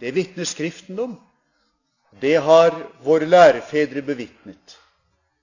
Det 0.00 0.10
vitner 0.10 0.44
Skriften 0.44 0.98
om. 0.98 1.14
Det 2.20 2.36
har 2.36 2.74
våre 3.02 3.26
lærefedre 3.26 4.02
bevitnet. 4.02 4.78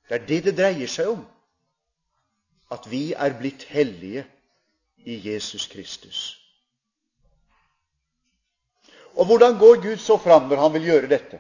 Det 0.08 0.16
er 0.20 0.28
det 0.28 0.44
det 0.46 0.56
dreier 0.58 0.92
seg 0.92 1.12
om. 1.14 1.26
At 2.72 2.88
vi 2.88 3.12
er 3.14 3.36
blitt 3.40 3.64
hellige 3.68 4.24
i 5.04 5.18
Jesus 5.26 5.68
Kristus. 5.68 6.38
Og 9.16 9.26
hvordan 9.26 9.58
går 9.60 9.82
Gud 9.84 9.98
så 10.00 10.18
fram 10.18 10.48
når 10.48 10.58
han 10.64 10.74
vil 10.74 10.88
gjøre 10.88 11.12
dette 11.12 11.40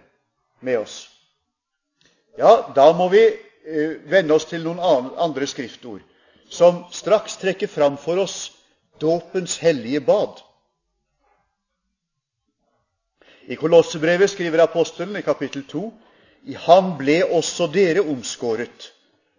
med 0.59 0.81
oss? 0.81 1.07
Ja, 2.37 2.71
da 2.75 2.91
må 2.95 3.07
vi 3.11 3.21
eh, 3.27 3.95
vende 4.11 4.35
oss 4.35 4.47
til 4.49 4.63
noen 4.65 4.79
andre 5.19 5.47
skriftord 5.47 6.03
som 6.51 6.83
straks 6.91 7.37
trekker 7.39 7.67
fram 7.71 7.97
for 7.97 8.19
oss 8.19 8.51
dåpens 8.99 9.57
hellige 9.63 10.01
bad. 10.03 10.41
I 13.49 13.55
Kolossebrevet 13.55 14.29
skriver 14.29 14.63
apostelen 14.63 15.17
i 15.17 15.25
kapittel 15.25 15.63
2 15.69 15.83
i 16.51 16.57
ham 16.57 16.95
ble 16.97 17.21
også 17.25 17.67
dere 17.73 18.01
omskåret, 18.01 18.91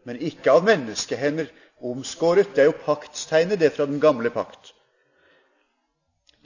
men 0.06 0.20
ikke 0.22 0.52
av 0.52 0.66
menneskehender. 0.66 1.50
Omskåret 1.82 2.52
det 2.54 2.62
er 2.62 2.68
jo 2.70 2.78
paktstegnet, 2.84 3.58
det 3.58 3.72
fra 3.74 3.88
den 3.90 3.98
gamle 4.02 4.30
pakt. 4.30 4.70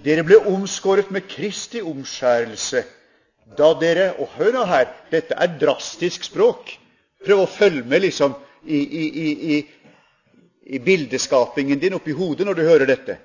Dere 0.04 0.24
ble 0.24 0.38
omskåret 0.48 1.10
med 1.12 1.28
Kristi 1.28 1.82
omskjærelse 1.84 2.84
da 3.56 3.68
dere 3.78 4.08
Og 4.18 4.32
hør 4.34 4.52
nå 4.56 4.64
her, 4.66 4.88
dette 5.10 5.36
er 5.38 5.52
drastisk 5.60 6.24
språk. 6.26 6.72
Prøv 7.22 7.44
å 7.44 7.50
følge 7.50 7.84
med 7.86 8.02
liksom 8.02 8.34
i, 8.66 8.80
i, 8.80 9.04
i, 9.54 9.56
i 10.66 10.80
bildeskapingen 10.82 11.78
din 11.78 11.94
oppi 11.94 12.14
hodet 12.16 12.46
når 12.46 12.58
du 12.58 12.62
hører 12.66 12.90
dette. 12.90 13.18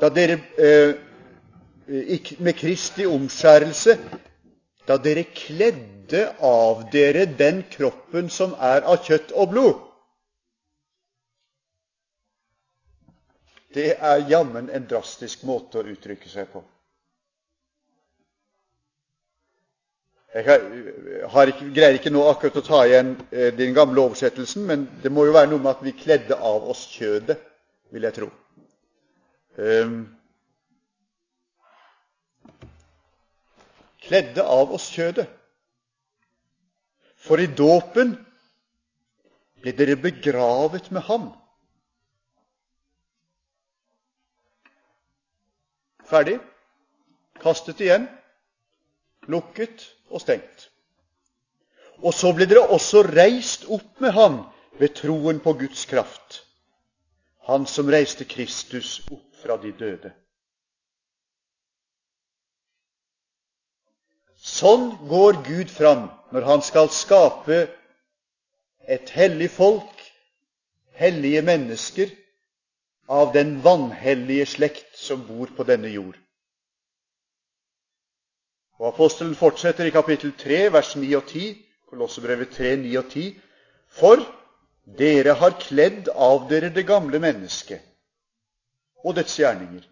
Da 0.00 0.08
dere 0.14 0.38
eh, 0.54 0.94
med 2.38 2.56
Kristi 2.56 3.06
omskjærelse 3.06 3.96
da 4.86 4.96
dere 5.02 5.24
kledde 5.34 6.24
av 6.42 6.84
dere 6.92 7.26
den 7.38 7.62
kroppen 7.70 8.30
som 8.30 8.54
er 8.58 8.82
av 8.86 9.02
kjøtt 9.06 9.32
og 9.34 9.52
blod. 9.52 9.78
Det 13.74 13.94
er 13.94 14.26
jammen 14.30 14.70
en 14.74 14.86
drastisk 14.90 15.44
måte 15.46 15.78
å 15.78 15.86
uttrykke 15.86 16.30
seg 16.30 16.48
på. 16.50 16.62
Jeg 20.30 20.46
ikke, 20.46 21.68
greier 21.74 21.96
ikke 21.98 22.10
nå 22.14 22.22
akkurat 22.30 22.58
å 22.60 22.66
ta 22.66 22.80
igjen 22.86 23.16
eh, 23.34 23.50
den 23.54 23.74
gamle 23.74 24.02
oversettelsen, 24.04 24.62
men 24.66 24.84
det 25.02 25.10
må 25.10 25.24
jo 25.26 25.34
være 25.34 25.50
noe 25.50 25.62
med 25.62 25.72
at 25.72 25.82
vi 25.82 25.94
kledde 25.98 26.38
av 26.38 26.68
oss 26.70 26.84
kjødet, 26.92 27.38
vil 27.90 28.06
jeg 28.06 28.14
tro. 28.14 28.28
Um, 29.58 29.96
kledde 34.04 34.44
av 34.44 34.72
oss 34.74 34.88
kjødet. 34.94 35.28
For 37.20 37.40
i 37.40 37.46
dåpen 37.46 38.14
ble 39.60 39.74
dere 39.76 39.98
begravet 40.00 40.88
med 40.94 41.04
ham. 41.08 41.28
Ferdig. 46.10 46.38
Kastet 47.40 47.80
igjen. 47.84 48.08
Lukket 49.30 49.84
og 50.10 50.24
stengt. 50.24 50.70
Og 52.00 52.16
så 52.16 52.32
ble 52.32 52.48
dere 52.48 52.64
også 52.72 53.04
reist 53.12 53.68
opp 53.68 54.00
med 54.00 54.16
ham 54.16 54.40
ved 54.80 54.94
troen 54.96 55.40
på 55.44 55.52
Guds 55.60 55.84
kraft, 55.84 56.40
han 57.44 57.66
som 57.68 57.90
reiste 57.92 58.24
Kristus 58.24 59.02
opp 59.12 59.42
fra 59.42 59.58
de 59.60 59.72
døde. 59.76 60.12
Sånn 64.40 64.94
går 65.08 65.42
Gud 65.44 65.70
fram 65.70 66.08
når 66.32 66.46
han 66.48 66.62
skal 66.64 66.88
skape 66.94 67.66
et 68.88 69.12
hellig 69.12 69.50
folk, 69.52 69.92
hellige 70.96 71.42
mennesker, 71.44 72.08
av 73.10 73.32
den 73.34 73.56
vanhellige 73.64 74.46
slekt 74.46 74.96
som 74.96 75.22
bor 75.26 75.50
på 75.56 75.66
denne 75.66 75.90
jord. 75.90 76.16
Og 78.78 78.92
Apostelen 78.94 79.34
fortsetter 79.36 79.88
i 79.88 79.92
kapittel 79.92 80.32
3, 80.38 80.60
vers 80.72 80.94
9 80.96 81.10
og 81.18 81.26
10, 81.26 81.48
Kolossebrevet 81.90 82.52
3, 82.54 82.76
9 82.84 82.92
og 83.00 83.08
10. 83.10 83.24
For 83.98 84.22
dere 85.00 85.34
har 85.40 85.58
kledd 85.60 86.08
av 86.14 86.46
dere 86.48 86.70
det 86.72 86.86
gamle 86.88 87.18
mennesket 87.20 87.82
og 89.04 89.16
dets 89.16 89.34
gjerninger, 89.40 89.82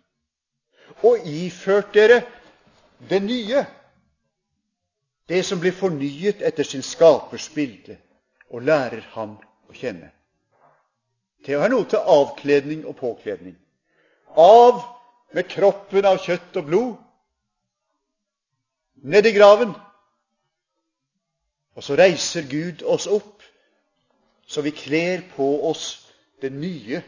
og 1.03 1.27
iført 1.27 1.91
dere 1.97 2.21
det 3.11 3.21
nye 3.25 3.65
det 5.29 5.43
som 5.45 5.61
blir 5.61 5.73
fornyet 5.77 6.41
etter 6.41 6.65
sin 6.65 6.83
skapers 6.83 7.51
bilde, 7.55 7.99
og 8.49 8.65
lærer 8.65 9.05
ham 9.13 9.35
å 9.69 9.75
kjenne. 9.77 10.09
Det 11.45 11.53
er 11.53 11.69
noe 11.69 11.85
til 11.85 12.01
avkledning 12.01 12.87
og 12.89 12.97
påkledning. 12.97 13.53
Av 14.41 14.81
med 15.37 15.51
kroppen 15.53 16.09
av 16.09 16.23
kjøtt 16.25 16.57
og 16.57 16.65
blod, 16.71 16.95
ned 19.05 19.29
i 19.29 19.35
graven. 19.37 19.77
Og 21.77 21.85
så 21.85 21.99
reiser 22.01 22.49
Gud 22.49 22.83
oss 22.83 23.07
opp, 23.07 23.45
så 24.49 24.65
vi 24.65 24.73
kler 24.73 25.23
på 25.37 25.51
oss 25.69 26.09
det 26.41 26.55
nye. 26.57 27.03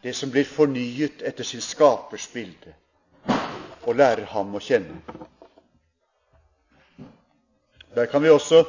Det 0.00 0.16
som 0.16 0.32
blir 0.32 0.48
fornyet 0.48 1.20
etter 1.20 1.44
sin 1.44 1.60
skapers 1.60 2.24
bilde 2.32 2.72
og 3.86 3.96
lærer 3.96 4.26
ham 4.32 4.54
å 4.54 4.62
kjenne. 4.62 4.98
Der 7.96 8.10
kan 8.10 8.22
vi 8.22 8.28
også 8.28 8.64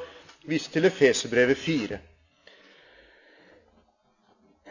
vise 0.48 0.72
til 0.72 0.86
Efeserbrevet 0.88 1.58
4. 1.58 2.00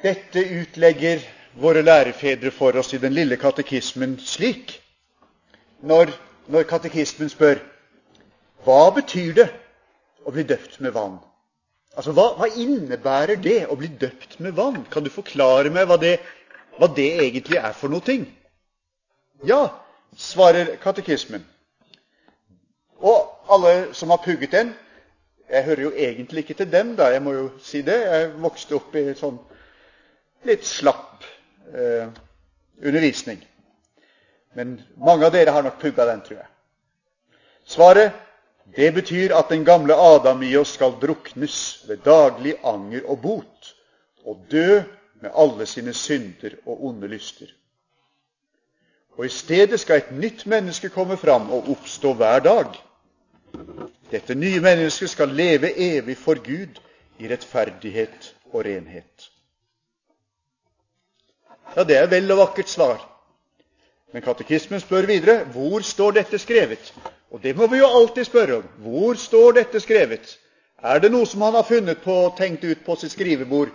Dette 0.02 0.44
utlegger 0.60 1.20
våre 1.60 1.82
lærefedre 1.82 2.52
for 2.54 2.76
oss 2.78 2.94
i 2.94 3.00
den 3.02 3.14
lille 3.16 3.36
katekismen 3.40 4.16
slik. 4.22 4.78
Når, 5.84 6.12
når 6.48 6.68
katekismen 6.70 7.28
spør 7.32 7.60
hva 8.64 8.90
betyr 8.96 9.32
det 9.36 9.46
å 10.26 10.32
bli 10.34 10.44
døpt 10.48 10.80
med 10.82 10.94
vann? 10.96 11.18
Altså, 11.96 12.12
hva, 12.16 12.32
hva, 12.36 12.48
innebærer 12.60 13.38
det 13.40 13.60
å 13.72 13.76
bli 13.78 13.88
døpt 13.88 14.38
med 14.44 14.56
vann? 14.56 14.82
Kan 14.92 15.04
du 15.04 15.10
forklare 15.12 15.70
meg 15.72 15.86
hva 15.88 15.96
det, 16.00 16.16
hva 16.76 16.88
det 16.92 17.08
egentlig 17.24 17.60
er 17.60 17.76
for 17.76 17.92
noe? 17.92 18.04
ting? 18.04 18.26
Ja, 19.44 19.68
svarer 20.16 20.76
katekismen. 20.82 21.44
Og 22.98 23.52
alle 23.52 23.94
som 23.94 24.10
har 24.10 24.22
pugget 24.24 24.52
den 24.52 24.74
Jeg 25.46 25.64
hører 25.64 25.82
jo 25.82 25.92
egentlig 25.94 26.38
ikke 26.38 26.54
til 26.54 26.72
dem, 26.72 26.96
da, 26.96 27.04
jeg 27.14 27.22
må 27.22 27.32
jo 27.32 27.50
si 27.62 27.78
det. 27.86 28.00
Jeg 28.02 28.30
vokste 28.42 28.74
opp 28.74 28.96
i 28.98 29.12
sånn 29.14 29.36
litt 30.42 30.64
slapp 30.66 31.22
eh, 31.70 32.08
undervisning. 32.82 33.38
Men 34.58 34.80
mange 34.98 35.28
av 35.28 35.30
dere 35.36 35.54
har 35.54 35.62
nok 35.62 35.78
pugga 35.78 36.08
den, 36.10 36.24
tror 36.26 36.40
jeg. 36.40 36.50
Svaret 37.62 38.18
det 38.74 38.90
betyr 38.94 39.36
at 39.38 39.48
den 39.54 39.64
gamle 39.64 39.94
Adam 39.94 40.42
i 40.42 40.56
oss 40.58 40.74
skal 40.74 40.98
druknes 40.98 41.84
ved 41.86 42.02
daglig 42.02 42.56
anger 42.66 43.06
og 43.06 43.20
bot, 43.22 43.70
og 44.26 44.42
dø 44.50 44.80
med 45.22 45.30
alle 45.30 45.66
sine 45.66 45.94
synder 45.94 46.58
og 46.66 46.84
onde 46.90 47.06
lyster. 47.08 47.46
Og 49.16 49.26
i 49.26 49.32
stedet 49.32 49.80
skal 49.80 50.02
et 50.02 50.12
nytt 50.12 50.44
menneske 50.46 50.90
komme 50.92 51.16
fram 51.16 51.48
og 51.52 51.70
oppstå 51.72 52.12
hver 52.14 52.42
dag. 52.44 52.74
Dette 54.10 54.34
nye 54.34 54.60
mennesket 54.60 55.10
skal 55.10 55.32
leve 55.32 55.72
evig 55.72 56.16
for 56.20 56.38
Gud 56.44 56.80
i 57.18 57.28
rettferdighet 57.30 58.34
og 58.52 58.64
renhet. 58.66 59.30
Ja, 61.76 61.84
det 61.84 61.96
er 61.96 62.06
vel 62.06 62.30
og 62.30 62.38
vakkert 62.44 62.68
svar. 62.68 63.00
Men 64.12 64.22
katekismen 64.22 64.80
spør 64.80 65.08
videre 65.08 65.44
hvor 65.52 65.82
står 65.84 66.18
dette 66.20 66.38
skrevet. 66.38 66.92
Og 67.30 67.42
det 67.42 67.56
må 67.56 67.66
vi 67.66 67.80
jo 67.80 67.88
alltid 67.88 68.24
spørre 68.24 68.60
om. 68.60 68.68
Hvor 68.84 69.14
står 69.14 69.58
dette 69.60 69.80
skrevet? 69.80 70.38
Er 70.82 71.00
det 71.00 71.10
noe 71.12 71.26
som 71.26 71.42
han 71.42 71.56
har 71.56 71.66
funnet 71.66 72.04
på 72.04 72.14
og 72.26 72.36
tenkt 72.38 72.64
ut 72.64 72.84
på 72.84 72.96
sitt 73.00 73.12
skrivebord, 73.16 73.72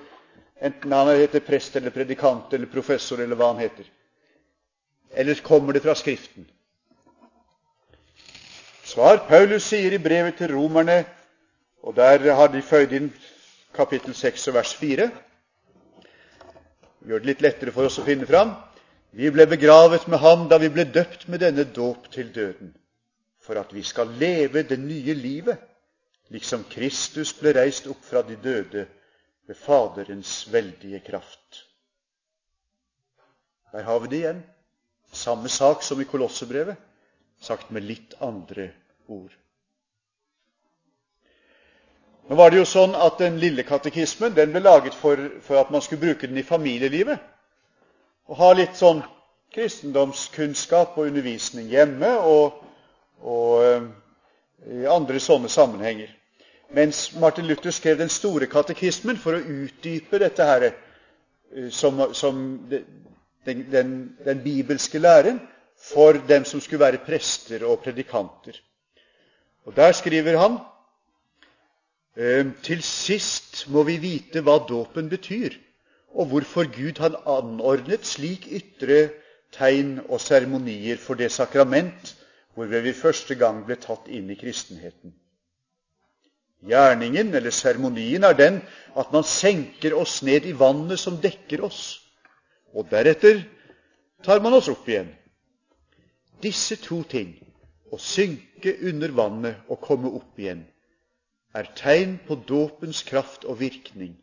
enten 0.61 0.93
han 0.93 1.09
heter 1.17 1.43
prest 1.43 1.75
eller 1.75 1.91
predikant 1.91 2.53
eller 2.53 2.69
professor 2.69 3.19
eller 3.19 3.35
hva 3.35 3.51
han 3.51 3.63
heter? 3.65 3.89
Eller 5.13 5.35
kommer 5.35 5.73
det 5.73 5.83
fra 5.83 5.95
Skriften? 5.95 6.47
Svar. 8.83 9.17
Paulus 9.27 9.63
sier 9.63 9.93
i 9.93 10.03
brevet 10.03 10.37
til 10.37 10.55
romerne, 10.55 11.05
og 11.83 11.95
der 11.95 12.33
har 12.35 12.47
de 12.51 12.61
føyd 12.61 12.93
inn 12.95 13.11
kapittel 13.73 14.15
6 14.15 14.47
og 14.51 14.57
vers 14.59 14.73
4 14.75 15.11
Gjør 17.01 17.23
det 17.23 17.29
litt 17.31 17.41
lettere 17.41 17.73
for 17.73 17.89
oss 17.89 17.97
å 17.97 18.05
finne 18.05 18.27
fram. 18.29 18.53
Vi 19.17 19.29
ble 19.33 19.47
begravet 19.49 20.05
med 20.11 20.21
ham 20.21 20.45
da 20.51 20.59
vi 20.61 20.69
ble 20.69 20.85
døpt 20.85 21.27
med 21.33 21.41
denne 21.41 21.65
dåp 21.65 22.11
til 22.13 22.29
døden, 22.33 22.75
for 23.41 23.57
at 23.57 23.73
vi 23.73 23.81
skal 23.83 24.13
leve 24.21 24.63
det 24.69 24.77
nye 24.79 25.15
livet, 25.17 25.57
liksom 26.31 26.67
Kristus 26.69 27.33
ble 27.39 27.55
reist 27.57 27.89
opp 27.91 28.05
fra 28.05 28.21
de 28.27 28.37
døde 28.37 28.85
ved 29.49 29.57
Faderens 29.57 30.45
veldige 30.53 31.01
kraft. 31.07 31.65
Der 33.73 33.87
har 33.87 33.99
vi 33.99 34.11
det 34.11 34.21
igjen. 34.21 34.43
Samme 35.11 35.49
sak 35.49 35.83
som 35.83 36.01
i 36.01 36.05
Kolossebrevet, 36.05 36.75
sagt 37.41 37.69
med 37.69 37.83
litt 37.83 38.13
andre 38.19 38.71
ord. 39.07 39.31
Nå 42.29 42.35
var 42.35 42.51
det 42.51 42.61
jo 42.61 42.67
sånn 42.69 42.93
at 42.95 43.17
Den 43.19 43.39
lille 43.41 43.65
katekismen 43.67 44.35
den 44.37 44.53
ble 44.53 44.61
laget 44.63 44.95
for, 44.95 45.19
for 45.43 45.59
at 45.59 45.71
man 45.73 45.81
skulle 45.83 46.05
bruke 46.05 46.29
den 46.29 46.39
i 46.39 46.47
familielivet. 46.47 47.19
Og 48.31 48.37
ha 48.39 48.53
litt 48.55 48.77
sånn 48.79 49.01
kristendomskunnskap 49.51 50.95
og 50.95 51.09
undervisning 51.09 51.67
hjemme 51.73 52.13
og, 52.23 52.61
og 53.19 53.65
uh, 53.65 53.89
i 54.71 54.85
andre 54.87 55.19
sånne 55.19 55.51
sammenhenger. 55.51 56.13
Mens 56.71 57.09
Martin 57.19 57.49
Luther 57.49 57.75
skrev 57.75 57.99
den 57.99 58.13
store 58.13 58.47
katekismen 58.47 59.19
for 59.19 59.35
å 59.35 59.43
utdype 59.65 60.21
dette 60.23 60.47
her, 60.47 60.69
uh, 60.71 61.67
som, 61.67 61.99
som 62.15 62.39
den, 63.45 63.65
den, 63.71 64.17
den 64.25 64.43
bibelske 64.43 64.99
læren 64.99 65.41
for 65.81 66.13
dem 66.27 66.45
som 66.45 66.61
skulle 66.61 66.85
være 66.85 67.03
prester 67.05 67.65
og 67.65 67.79
predikanter. 67.79 68.59
Og 69.65 69.75
Der 69.75 69.91
skriver 69.91 70.37
han 70.37 70.57
Ehm, 72.17 72.55
til 72.63 72.81
sist 72.83 73.69
må 73.71 73.85
vi 73.87 73.95
vite 74.03 74.41
hva 74.43 74.57
dåpen 74.67 75.07
betyr, 75.09 75.53
og 76.11 76.27
hvorfor 76.27 76.67
Gud 76.67 76.99
har 76.99 77.15
anordnet 77.37 78.03
slik 78.05 78.49
ytre 78.51 78.97
tegn 79.55 80.01
og 80.09 80.19
seremonier 80.19 80.99
for 80.99 81.15
det 81.15 81.31
sakrament 81.31 82.17
hvorved 82.55 82.83
vi 82.83 82.91
første 82.93 83.37
gang 83.39 83.61
ble 83.63 83.77
tatt 83.79 84.09
inn 84.11 84.27
i 84.27 84.35
kristenheten. 84.35 85.13
Gjerningen, 86.67 87.31
eller 87.33 87.55
seremonien, 87.55 88.27
er 88.27 88.35
den 88.35 88.59
at 88.99 89.13
man 89.15 89.23
senker 89.23 89.95
oss 89.95 90.19
ned 90.21 90.45
i 90.45 90.51
vannet 90.51 90.99
som 90.99 91.15
dekker 91.23 91.63
oss, 91.63 92.01
og 92.73 92.89
deretter 92.91 93.43
tar 94.23 94.41
man 94.43 94.55
oss 94.57 94.69
opp 94.71 94.87
igjen. 94.89 95.09
Disse 96.41 96.77
to 96.81 97.01
ting, 97.09 97.33
å 97.91 97.99
synke 97.99 98.73
under 98.87 99.11
vannet 99.15 99.67
og 99.69 99.81
komme 99.83 100.11
opp 100.15 100.39
igjen, 100.39 100.63
er 101.53 101.67
tegn 101.75 102.15
på 102.27 102.37
dåpens 102.47 103.03
kraft 103.03 103.43
og 103.43 103.59
virkning, 103.59 104.15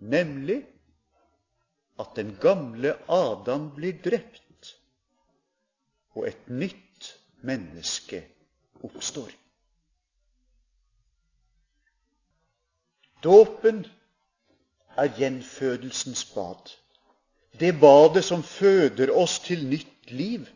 nemlig 0.00 0.62
at 2.00 2.16
den 2.16 2.32
gamle 2.40 2.96
Adam 3.12 3.68
blir 3.76 3.98
drept, 4.04 4.72
og 6.16 6.26
et 6.28 6.48
nytt 6.48 7.12
menneske 7.44 8.22
oppstår. 8.82 9.30
Dåpen 13.22 13.84
er 14.98 15.12
gjenfødelsens 15.18 16.24
bad. 16.34 16.72
Det 17.60 17.80
badet 17.80 18.24
som 18.24 18.42
føder 18.42 19.12
oss 19.12 19.38
til 19.40 19.66
nytt 19.66 20.10
liv. 20.10 20.46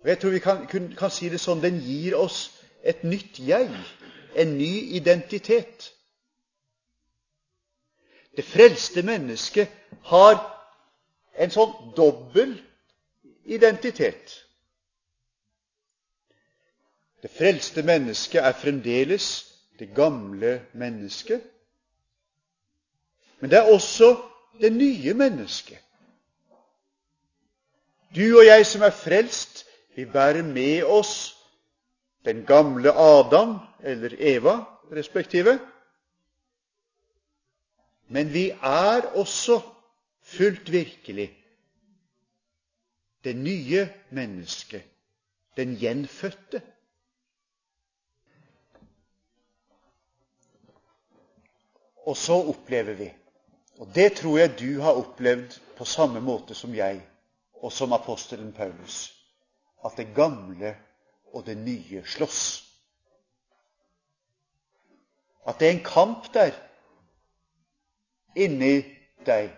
Og 0.00 0.08
Jeg 0.08 0.18
tror 0.20 0.30
vi 0.30 0.38
kan, 0.38 0.66
kan 0.98 1.10
si 1.10 1.28
det 1.28 1.40
sånn 1.40 1.62
den 1.62 1.80
gir 1.82 2.16
oss 2.18 2.50
et 2.86 3.04
nytt 3.04 3.40
jeg, 3.42 3.68
en 4.36 4.56
ny 4.58 4.72
identitet. 4.96 5.92
Det 8.36 8.44
frelste 8.44 9.02
mennesket 9.02 9.72
har 10.12 10.38
en 11.36 11.50
sånn 11.50 11.72
dobbel 11.96 12.54
identitet. 13.44 14.36
Det 17.22 17.32
frelste 17.32 17.82
mennesket 17.82 18.44
er 18.44 18.54
fremdeles 18.54 19.28
det 19.80 19.88
gamle 19.96 20.60
mennesket. 20.72 21.42
Men 23.40 23.50
det 23.50 23.58
er 23.58 23.72
også 23.72 24.12
det 24.60 24.72
nye 24.72 25.14
mennesket. 25.14 25.78
Du 28.16 28.38
og 28.38 28.46
jeg 28.46 28.66
som 28.66 28.82
er 28.82 28.94
frelst, 28.94 29.66
vi 29.96 30.04
bærer 30.04 30.42
med 30.42 30.84
oss 30.84 31.36
den 32.24 32.44
gamle 32.46 32.92
Adam, 32.92 33.58
eller 33.82 34.16
Eva 34.18 34.56
respektive. 34.92 35.58
Men 38.08 38.32
vi 38.32 38.50
er 38.50 39.06
også 39.14 39.60
fullt 40.22 40.72
virkelig 40.72 41.30
det 43.24 43.36
nye 43.36 43.88
mennesket, 44.10 44.82
den 45.56 45.76
gjenfødte. 45.76 46.62
Og 52.06 52.16
så 52.16 52.32
opplever 52.32 52.94
vi, 52.94 53.12
og 53.78 53.94
det 53.94 54.12
tror 54.16 54.38
jeg 54.38 54.58
du 54.58 54.80
har 54.80 54.92
opplevd 54.92 55.60
på 55.76 55.84
samme 55.84 56.20
måte 56.20 56.54
som 56.54 56.74
jeg 56.74 57.00
og 57.62 57.72
som 57.72 57.92
apostelen 57.92 58.52
Paulus, 58.52 59.12
at 59.84 59.92
det 59.96 60.14
gamle 60.14 60.76
og 61.32 61.46
det 61.46 61.56
nye 61.56 62.02
slåss. 62.06 62.64
At 65.46 65.60
det 65.60 65.68
er 65.68 65.72
en 65.72 65.84
kamp 65.84 66.32
der 66.34 66.56
inni 68.36 68.80
deg 69.26 69.52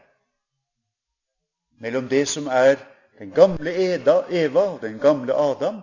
mellom 1.78 2.08
det 2.08 2.26
som 2.28 2.46
er 2.46 2.76
den 3.18 3.30
gamle 3.30 3.72
Eva 3.74 4.66
og 4.74 4.82
den 4.82 4.98
gamle 4.98 5.34
Adam, 5.34 5.80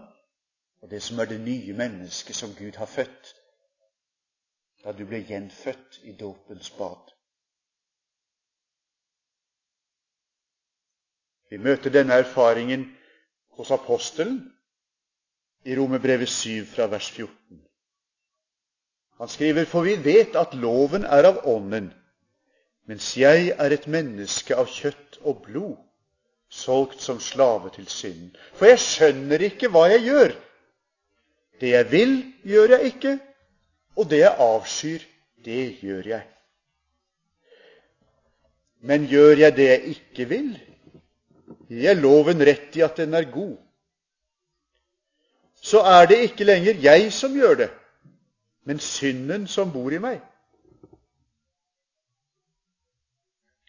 og 0.82 0.92
det 0.92 1.04
som 1.04 1.20
er 1.20 1.26
det 1.26 1.40
nye 1.42 1.74
mennesket 1.74 2.36
som 2.36 2.56
Gud 2.56 2.76
har 2.78 2.86
født 2.86 3.36
da 4.84 4.92
du 4.94 5.06
ble 5.10 5.24
gjenfødt 5.26 6.00
i 6.04 6.12
dåpens 6.14 6.70
bad. 6.78 7.15
Vi 11.50 11.58
møter 11.62 11.94
denne 11.94 12.18
erfaringen 12.24 12.88
hos 13.58 13.72
apostelen 13.72 14.40
i 15.66 15.76
Romerbrevet 15.78 16.30
7 16.30 16.66
fra 16.70 16.88
vers 16.92 17.12
14. 17.12 17.62
Han 19.18 19.30
skriver, 19.32 19.66
for 19.66 19.82
vi 19.88 19.96
vet 20.04 20.36
at 20.36 20.54
loven 20.54 21.06
er 21.06 21.30
av 21.30 21.40
Ånden, 21.48 21.94
mens 22.86 23.14
jeg 23.18 23.54
er 23.58 23.74
et 23.74 23.88
menneske 23.88 24.58
av 24.58 24.68
kjøtt 24.70 25.22
og 25.24 25.46
blod, 25.46 25.78
solgt 26.52 27.02
som 27.02 27.22
slave 27.24 27.72
til 27.74 27.88
synden. 27.90 28.36
For 28.54 28.70
jeg 28.70 28.82
skjønner 28.84 29.48
ikke 29.48 29.72
hva 29.72 29.88
jeg 29.94 30.06
gjør. 30.10 30.36
Det 31.62 31.72
jeg 31.72 31.92
vil, 31.92 32.16
gjør 32.44 32.76
jeg 32.76 32.92
ikke, 32.92 33.18
og 33.96 34.10
det 34.12 34.22
jeg 34.26 34.36
avskyr, 34.50 35.06
det 35.46 35.64
gjør 35.82 36.10
jeg. 36.12 36.24
Men 38.86 39.08
gjør 39.10 39.40
jeg 39.46 39.56
det 39.56 39.70
jeg 39.70 39.96
ikke 39.96 40.28
vil, 40.30 40.50
gir 41.70 41.86
jeg 41.88 42.02
loven 42.02 42.44
rett 42.46 42.76
i 42.78 42.84
at 42.86 42.98
den 43.02 43.14
er 43.18 43.28
god 43.32 43.56
så 45.66 45.82
er 45.82 46.06
det 46.06 46.18
ikke 46.22 46.46
lenger 46.46 46.78
jeg 46.82 47.14
som 47.14 47.34
gjør 47.34 47.56
det, 47.64 47.70
men 48.70 48.80
synden 48.80 49.48
som 49.48 49.72
bor 49.74 49.90
i 49.90 49.98
meg. 49.98 50.20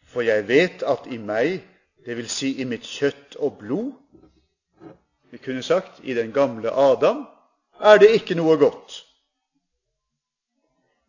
For 0.04 0.20
jeg 0.26 0.44
vet 0.48 0.84
at 0.84 1.08
i 1.08 1.16
meg, 1.16 1.62
dvs. 2.04 2.34
Si 2.34 2.50
i 2.60 2.66
mitt 2.68 2.84
kjøtt 2.84 3.38
og 3.40 3.56
blod, 3.62 3.94
vi 5.32 5.40
kunne 5.40 5.64
sagt 5.64 6.02
i 6.04 6.14
den 6.14 6.34
gamle 6.36 6.70
Adam, 6.70 7.24
er 7.80 7.96
det 7.98 8.12
ikke 8.18 8.36
noe 8.36 8.58
godt. 8.60 9.00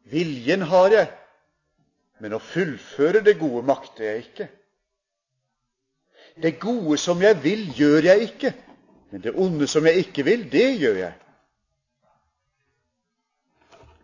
Viljen 0.08 0.64
har 0.72 0.92
jeg, 0.96 1.12
men 2.24 2.34
å 2.34 2.40
fullføre 2.40 3.26
det 3.28 3.36
gode 3.44 3.66
makter 3.68 4.08
jeg 4.08 4.24
ikke. 4.24 4.48
Det 6.42 6.60
gode 6.60 6.98
som 6.98 7.22
jeg 7.22 7.44
vil, 7.44 7.66
gjør 7.74 8.10
jeg 8.12 8.22
ikke. 8.22 8.54
Men 9.12 9.24
det 9.24 9.34
onde 9.36 9.68
som 9.68 9.86
jeg 9.86 10.04
ikke 10.04 10.24
vil, 10.24 10.52
det 10.52 10.80
gjør 10.80 10.96
jeg. 10.96 11.14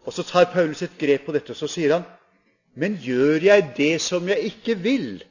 Og 0.05 0.13
Så 0.13 0.23
tar 0.23 0.51
Paulus 0.53 0.81
et 0.81 0.97
grep 0.99 1.25
på 1.25 1.31
dette, 1.31 1.51
og 1.51 1.55
så 1.55 1.67
sier 1.67 1.93
han, 1.93 2.03
men 2.75 2.97
gjør 2.97 3.43
jeg 3.43 3.73
det 3.77 4.01
som 4.01 4.27
jeg 4.27 4.39
ikke 4.39 4.75
vil, 4.75 5.23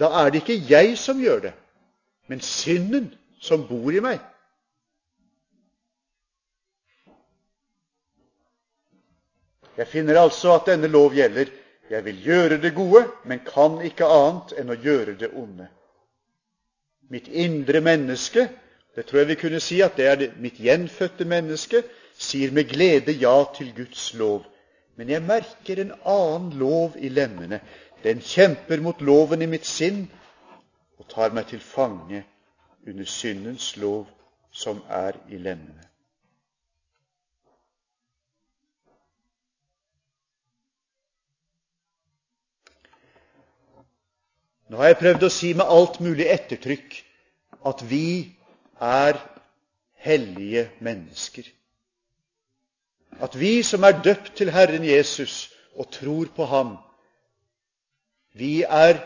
da 0.00 0.08
er 0.20 0.30
det 0.30 0.40
ikke 0.42 0.64
jeg 0.68 0.98
som 0.98 1.20
gjør 1.20 1.40
det, 1.40 1.52
men 2.28 2.40
synden 2.40 3.10
som 3.40 3.66
bor 3.68 3.92
i 3.92 4.00
meg. 4.00 4.20
Jeg 9.76 9.88
finner 9.88 10.20
altså 10.20 10.54
at 10.56 10.66
denne 10.68 10.88
lov 10.88 11.14
gjelder 11.16 11.52
Jeg 11.90 12.04
vil 12.04 12.22
gjøre 12.22 12.60
det 12.62 12.74
gode, 12.74 13.08
men 13.24 13.40
kan 13.46 13.80
ikke 13.82 14.06
annet 14.06 14.52
enn 14.60 14.70
å 14.70 14.78
gjøre 14.78 15.16
det 15.18 15.32
onde. 15.34 15.66
Mitt 17.10 17.26
indre 17.26 17.80
menneske, 17.82 18.46
det 18.94 19.06
tror 19.08 19.24
jeg 19.24 19.30
vi 19.32 19.38
kunne 19.40 19.60
si 19.60 19.80
at 19.82 19.98
det 19.98 20.06
er 20.06 20.20
det, 20.20 20.30
mitt 20.38 20.60
gjenfødte 20.62 21.26
menneske, 21.26 21.82
sier 22.14 22.54
med 22.54 22.70
glede 22.70 23.16
ja 23.18 23.34
til 23.56 23.72
Guds 23.74 24.12
lov. 24.14 24.46
Men 24.94 25.10
jeg 25.10 25.26
merker 25.26 25.82
en 25.82 25.92
annen 26.04 26.54
lov 26.62 26.94
i 26.98 27.10
lemmene. 27.10 27.58
Den 28.04 28.22
kjemper 28.22 28.80
mot 28.80 29.02
loven 29.02 29.42
i 29.42 29.50
mitt 29.50 29.66
sinn 29.66 30.04
og 31.00 31.08
tar 31.10 31.34
meg 31.34 31.50
til 31.50 31.60
fange 31.64 32.22
under 32.86 33.04
syndens 33.18 33.74
lov 33.76 34.06
som 34.52 34.84
er 34.88 35.18
i 35.28 35.42
lemmene. 35.42 35.89
Nå 44.70 44.78
har 44.78 44.92
jeg 44.92 45.00
prøvd 45.00 45.24
å 45.26 45.32
si 45.34 45.48
med 45.58 45.66
alt 45.66 45.96
mulig 45.98 46.28
ettertrykk 46.30 46.92
at 47.66 47.80
vi 47.90 48.36
er 48.78 49.16
hellige 50.06 50.68
mennesker. 50.78 51.48
At 53.18 53.34
vi 53.34 53.64
som 53.66 53.82
er 53.82 53.98
døpt 54.04 54.36
til 54.38 54.52
Herren 54.54 54.86
Jesus 54.86 55.50
og 55.74 55.90
tror 55.90 56.30
på 56.36 56.46
Ham, 56.46 56.76
vi 58.38 58.62
er 58.62 59.02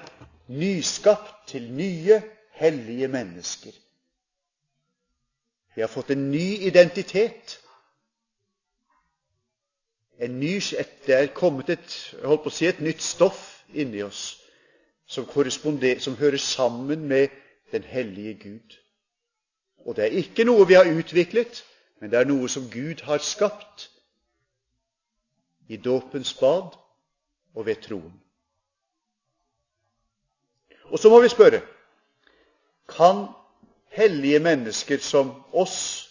nyskapt 0.53 1.49
til 1.49 1.73
nye, 1.73 2.21
hellige 2.61 3.09
mennesker. 3.09 3.73
Vi 5.75 5.81
har 5.81 5.89
fått 5.89 6.13
en 6.13 6.29
ny 6.31 6.61
identitet. 6.69 7.59
En 10.21 10.37
ny, 10.41 10.61
det 11.09 11.17
er 11.17 11.33
kommet 11.35 11.73
et, 11.73 12.01
jeg 12.13 12.23
på 12.45 12.53
å 12.53 12.55
si, 12.55 12.69
et 12.69 12.85
nytt 12.85 13.03
stoff 13.03 13.65
inni 13.73 14.05
oss 14.05 14.44
som, 15.15 15.81
som 15.99 16.17
hører 16.17 16.37
sammen 16.43 17.07
med 17.09 17.29
den 17.73 17.83
hellige 17.83 18.35
Gud. 18.35 18.79
Og 19.87 19.97
det 19.97 20.05
er 20.05 20.19
ikke 20.19 20.45
noe 20.45 20.67
vi 20.67 20.77
har 20.79 20.91
utviklet, 20.91 21.63
men 22.01 22.11
det 22.11 22.19
er 22.19 22.29
noe 22.29 22.49
som 22.49 22.67
Gud 22.73 23.05
har 23.07 23.23
skapt 23.23 23.89
i 25.69 25.77
dåpens 25.77 26.35
bad 26.41 26.75
og 27.55 27.67
ved 27.67 27.81
troen. 27.85 28.13
Og 30.93 30.99
så 30.99 31.11
må 31.11 31.21
vi 31.23 31.29
spørre 31.33 31.63
kan 32.89 33.27
hellige 33.95 34.39
mennesker 34.39 34.99
som 35.01 35.31
oss 35.53 36.11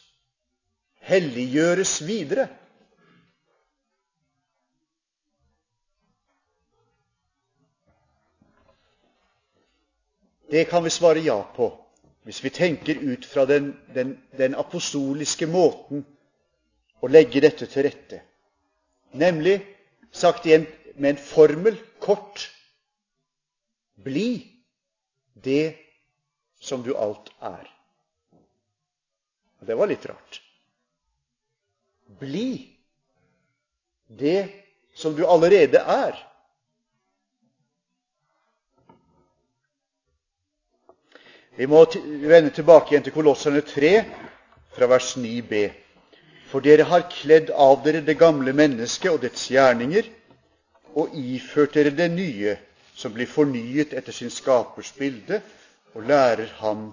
helliggjøres 1.06 2.00
videre? 2.08 2.48
Det 10.54 10.68
kan 10.70 10.84
vi 10.86 10.90
svare 10.94 11.20
ja 11.26 11.40
på 11.56 11.72
hvis 12.24 12.44
vi 12.44 12.50
tenker 12.54 13.00
ut 13.02 13.26
fra 13.26 13.46
den, 13.50 13.72
den, 13.94 14.14
den 14.38 14.54
apostoliske 14.56 15.48
måten 15.50 16.04
å 17.02 17.10
legge 17.10 17.42
dette 17.42 17.66
til 17.68 17.88
rette. 17.88 18.20
Nemlig 19.18 19.58
sagt 20.14 20.46
igjen 20.46 20.68
med 20.94 21.16
en 21.16 21.20
formel 21.20 21.80
kort 22.00 22.46
bli 24.06 24.46
det 25.34 25.74
som 26.62 26.86
du 26.86 26.94
alt 26.96 27.34
er. 27.42 27.66
Og 29.60 29.68
det 29.68 29.78
var 29.80 29.90
litt 29.90 30.06
rart. 30.06 30.40
Bli 32.22 32.50
det 34.08 34.52
som 34.94 35.18
du 35.18 35.26
allerede 35.26 35.82
er. 35.82 36.22
Vi 41.56 41.66
må 41.70 41.84
vende 42.26 42.50
tilbake 42.50 42.94
igjen 42.94 43.04
til 43.06 43.14
Kolosserne 43.14 43.62
3, 43.62 43.90
fra 44.74 44.88
vers 44.90 45.12
9b. 45.22 45.68
For 46.50 46.66
dere 46.66 46.88
har 46.90 47.06
kledd 47.12 47.52
av 47.54 47.84
dere 47.86 48.02
det 48.02 48.16
gamle 48.18 48.56
mennesket 48.58 49.12
og 49.12 49.22
dets 49.22 49.46
gjerninger, 49.54 50.08
og 50.98 51.14
iført 51.14 51.78
dere 51.78 51.94
det 51.94 52.10
nye, 52.14 52.56
som 52.98 53.14
blir 53.14 53.30
fornyet 53.30 53.94
etter 53.94 54.14
sin 54.14 54.34
skapers 54.34 54.90
bilde, 54.98 55.42
og 55.94 56.10
lærer 56.10 56.50
ham 56.58 56.88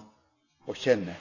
å 0.69 0.77
kjenne. 0.77 1.17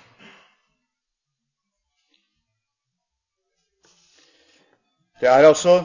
Det 5.21 5.29
er 5.29 5.49
altså 5.49 5.81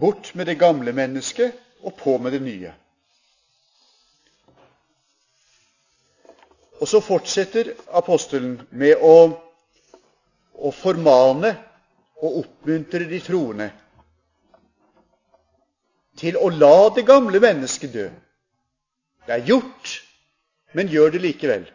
bort 0.00 0.32
med 0.34 0.48
det 0.48 0.58
gamle 0.60 0.92
mennesket 0.96 1.52
og 1.84 1.96
på 2.00 2.16
med 2.18 2.32
det 2.32 2.40
nye. 2.44 2.72
Og 6.82 6.88
så 6.90 6.98
fortsetter 6.98 7.76
apostelen 7.94 8.56
med 8.74 8.98
å, 9.06 9.14
å 10.58 10.70
formane 10.74 11.52
og 12.18 12.40
oppmuntre 12.40 13.06
de 13.06 13.20
troende 13.22 13.68
til 16.18 16.36
å 16.36 16.48
la 16.50 16.90
det 16.96 17.04
gamle 17.06 17.38
mennesket 17.42 17.94
dø. 17.94 18.08
Det 19.26 19.36
er 19.36 19.46
gjort, 19.46 19.92
men 20.74 20.90
gjør 20.90 21.14
det 21.14 21.22
likevel. 21.22 21.68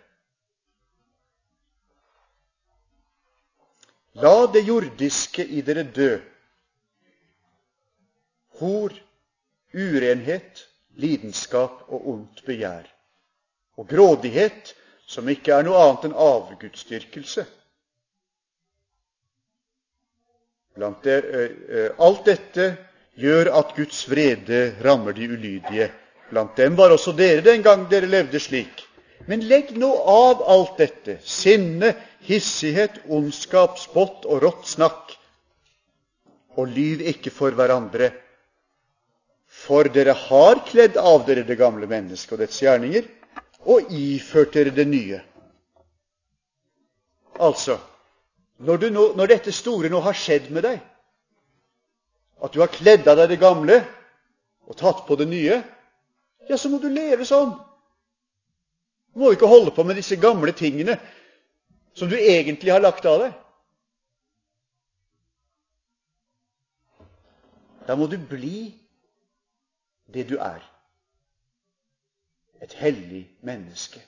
La 4.19 4.47
det 4.51 4.63
jordiske 4.67 5.45
i 5.45 5.61
dere 5.61 5.85
dø. 5.93 6.09
Hor, 8.59 8.91
urenhet, 9.71 10.65
lidenskap 10.97 11.85
og 11.87 12.11
ondt 12.13 12.43
begjær. 12.47 12.87
Og 13.77 13.87
grådighet, 13.87 14.73
som 15.07 15.29
ikke 15.31 15.55
er 15.55 15.63
noe 15.67 15.79
annet 15.79 16.09
enn 16.09 16.17
avgudsdyrkelse. 16.19 17.45
Det, 20.77 21.15
alt 21.97 22.27
dette 22.27 22.65
gjør 23.17 23.49
at 23.57 23.71
Guds 23.77 24.03
vrede 24.11 24.59
rammer 24.85 25.15
de 25.17 25.29
ulydige. 25.31 25.87
Blant 26.29 26.59
dem 26.59 26.75
var 26.77 26.93
også 26.93 27.15
dere 27.17 27.41
den 27.41 27.63
gang 27.65 27.87
dere 27.89 28.09
levde 28.11 28.39
slik. 28.43 28.83
Men 29.27 29.41
legg 29.47 29.73
nå 29.79 29.89
av 30.07 30.43
alt 30.45 30.77
dette 30.79 31.17
sinne, 31.25 31.93
hissighet, 32.27 32.99
ondskap, 33.07 33.79
spott 33.81 34.27
og 34.27 34.43
rått 34.43 34.69
snakk. 34.69 35.15
Og 36.59 36.69
lyv 36.73 37.01
ikke 37.13 37.31
for 37.33 37.55
hverandre, 37.57 38.11
for 39.47 39.89
dere 39.93 40.13
har 40.27 40.61
kledd 40.67 40.97
av 40.99 41.25
dere 41.27 41.45
det 41.47 41.57
gamle 41.59 41.89
mennesket 41.89 42.35
og 42.35 42.43
dets 42.43 42.59
gjerninger, 42.61 43.07
og 43.67 43.91
iført 43.91 44.53
dere 44.55 44.71
det 44.75 44.87
nye. 44.87 45.19
Altså, 47.43 47.77
når, 48.57 48.87
nå, 48.89 49.03
når, 49.19 49.31
dette 49.33 49.53
store 49.53 49.91
nå 49.93 49.99
har 50.01 50.17
skjedd 50.17 50.49
med 50.55 50.65
deg, 50.65 50.79
at 52.41 52.53
du 52.53 52.61
har 52.63 52.71
kledd 52.73 53.07
av 53.09 53.19
deg 53.19 53.33
det 53.33 53.41
gamle 53.41 53.81
og 54.67 54.77
tatt 54.79 55.03
på 55.07 55.17
det 55.19 55.27
nye, 55.29 55.59
ja, 56.47 56.57
så 56.57 56.71
må 56.71 56.79
du 56.81 56.87
leve 56.89 57.27
sånn. 57.27 57.51
Du 59.13 59.21
må 59.21 59.33
ikke 59.33 59.49
holde 59.49 59.73
på 59.75 59.83
med 59.83 59.99
disse 59.99 60.17
gamle 60.21 60.53
tingene 60.55 60.95
som 61.97 62.09
du 62.09 62.15
egentlig 62.17 62.71
har 62.71 62.81
lagt 62.83 63.05
av 63.09 63.19
deg. 63.25 63.35
Da 67.87 67.95
må 67.99 68.07
du 68.11 68.17
bli 68.19 68.69
det 70.11 70.27
du 70.31 70.35
er 70.39 70.63
et 72.61 72.73
hellig 72.81 73.23
menneske. 73.45 74.01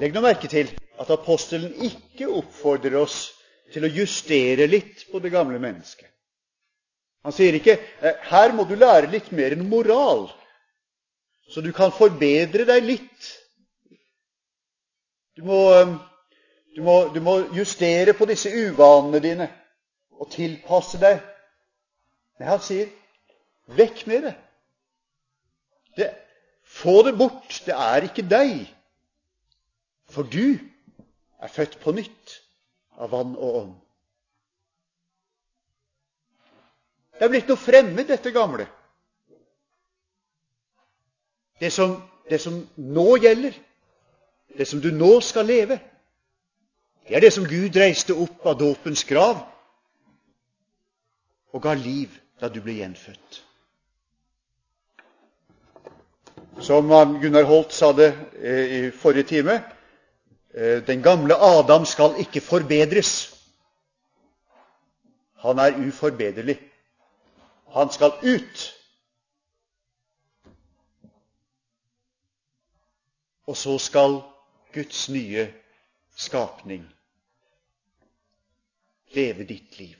Legg 0.00 0.14
nå 0.14 0.22
merke 0.24 0.48
til 0.48 0.70
at 1.00 1.10
apostelen 1.12 1.72
ikke 1.84 2.28
oppfordrer 2.30 2.96
oss 3.00 3.30
til 3.72 3.86
å 3.86 3.92
justere 3.92 4.68
litt 4.70 5.06
på 5.10 5.20
det 5.22 5.32
gamle 5.32 5.60
mennesket. 5.62 6.08
Han 7.24 7.34
sier 7.36 7.56
ikke 7.56 7.76
eh, 7.76 8.20
her 8.30 8.54
må 8.56 8.64
du 8.68 8.76
lære 8.80 9.10
litt 9.12 9.28
mer 9.36 9.52
enn 9.56 9.66
moral, 9.68 10.28
så 11.50 11.60
du 11.60 11.72
kan 11.76 11.92
forbedre 11.92 12.64
deg 12.68 12.86
litt. 12.86 13.32
Du 15.36 15.44
må, 15.48 15.58
eh, 15.76 15.92
du 16.76 16.80
må, 16.86 16.96
du 17.12 17.20
må 17.24 17.36
justere 17.56 18.14
på 18.16 18.28
disse 18.30 18.52
uvanene 18.52 19.20
dine 19.24 19.50
og 20.16 20.30
tilpasse 20.32 21.00
deg. 21.00 21.20
Nei, 22.40 22.48
han 22.48 22.64
sier 22.64 22.88
Vekk 23.76 24.06
med 24.06 24.22
det. 24.22 24.34
det. 25.96 26.10
Få 26.62 27.02
det 27.06 27.16
bort. 27.18 27.62
Det 27.66 27.74
er 27.74 28.06
ikke 28.06 28.26
deg. 28.30 28.66
For 30.10 30.26
du 30.26 30.58
er 31.40 31.48
født 31.48 31.78
på 31.82 31.94
nytt 31.94 32.40
av 32.98 33.12
vann 33.14 33.36
og 33.36 33.56
ånd. 33.62 33.74
Det 37.14 37.26
er 37.26 37.32
blitt 37.32 37.50
noe 37.52 37.60
fremmed, 37.60 38.06
dette 38.08 38.32
gamle. 38.32 38.64
Det 41.60 41.68
som, 41.72 41.98
det 42.30 42.40
som 42.40 42.62
nå 42.80 43.06
gjelder, 43.20 43.54
det 44.56 44.66
som 44.68 44.80
du 44.80 44.88
nå 44.96 45.18
skal 45.20 45.44
leve, 45.46 45.76
det 47.04 47.18
er 47.18 47.24
det 47.26 47.32
som 47.34 47.44
Gud 47.44 47.76
reiste 47.76 48.16
opp 48.16 48.46
av 48.46 48.58
dåpens 48.58 49.04
grav. 49.04 49.46
og 51.52 51.62
ga 51.62 51.72
liv 51.74 52.14
da 52.40 52.48
du 52.48 52.60
ble 52.62 52.76
gjenfødt. 52.78 53.40
Som 56.60 56.88
Gunnar 57.20 57.42
Holt 57.48 57.72
sa 57.72 57.92
det 57.92 58.10
eh, 58.42 58.72
i 58.76 58.90
forrige 58.90 59.28
time 59.28 59.62
eh, 60.54 60.82
den 60.84 61.02
gamle 61.02 61.34
Adam 61.34 61.86
skal 61.86 62.18
ikke 62.20 62.40
forbedres. 62.40 63.34
Han 65.40 65.58
er 65.58 65.78
uforbederlig. 65.88 66.58
Han 67.72 67.92
skal 67.92 68.12
ut. 68.22 68.66
Og 73.46 73.56
så 73.56 73.78
skal 73.78 74.20
Guds 74.74 75.08
nye 75.08 75.48
skapning 76.16 76.84
leve 79.14 79.44
ditt 79.44 79.78
liv. 79.78 79.99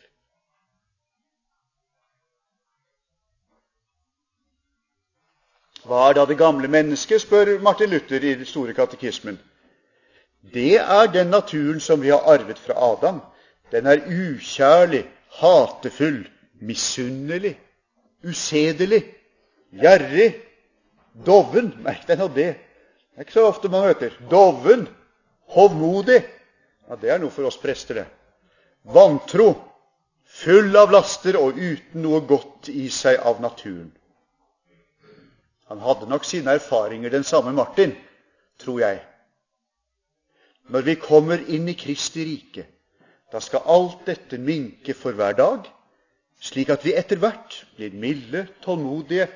Hva 5.84 6.08
er 6.08 6.18
da 6.18 6.26
det 6.28 6.38
gamle 6.38 6.68
mennesket, 6.68 7.22
spør 7.22 7.58
Martin 7.64 7.90
Luther 7.90 8.24
i 8.24 8.34
den 8.34 8.46
store 8.48 8.74
katekismen. 8.76 9.38
Det 10.54 10.76
er 10.80 11.06
den 11.12 11.32
naturen 11.32 11.80
som 11.80 12.02
vi 12.02 12.12
har 12.12 12.24
arvet 12.28 12.58
fra 12.58 12.76
Adam. 12.92 13.20
Den 13.72 13.86
er 13.86 14.04
ukjærlig, 14.04 15.04
hatefull, 15.40 16.24
misunnelig, 16.60 17.54
usedelig, 18.24 19.04
gjerrig, 19.72 20.34
doven 21.26 21.72
Merk 21.84 22.06
deg 22.08 22.18
nå 22.18 22.28
det. 22.34 22.50
Det 22.56 23.16
er 23.16 23.26
ikke 23.26 23.38
så 23.38 23.46
ofte 23.48 23.68
man 23.68 23.86
møter. 23.88 24.14
Doven, 24.30 24.86
hovmodig. 25.54 26.22
Ja, 26.88 26.96
Det 26.96 27.10
er 27.10 27.18
noe 27.22 27.30
for 27.30 27.46
oss 27.46 27.60
prester, 27.60 27.94
det. 27.94 28.06
Vantro, 28.84 29.54
full 30.24 30.76
av 30.76 30.90
laster 30.90 31.36
og 31.38 31.58
uten 31.58 32.02
noe 32.02 32.20
godt 32.26 32.68
i 32.72 32.88
seg 32.88 33.20
av 33.20 33.40
naturen. 33.40 33.90
Han 35.70 35.80
hadde 35.84 36.08
nok 36.10 36.24
sine 36.26 36.56
erfaringer, 36.58 37.10
den 37.10 37.24
samme 37.24 37.52
Martin, 37.54 37.92
tror 38.58 38.80
jeg. 38.82 39.04
Når 40.70 40.86
vi 40.86 40.94
kommer 40.98 41.42
inn 41.46 41.68
i 41.70 41.76
Kristi 41.78 42.24
rike, 42.26 42.64
da 43.30 43.38
skal 43.42 43.68
alt 43.70 44.02
dette 44.06 44.38
minke 44.38 44.94
for 44.98 45.14
hver 45.14 45.36
dag, 45.38 45.68
slik 46.42 46.72
at 46.74 46.82
vi 46.84 46.96
etter 46.98 47.20
hvert 47.22 47.60
blir 47.76 47.94
milde, 47.94 48.48
tålmodige, 48.64 49.28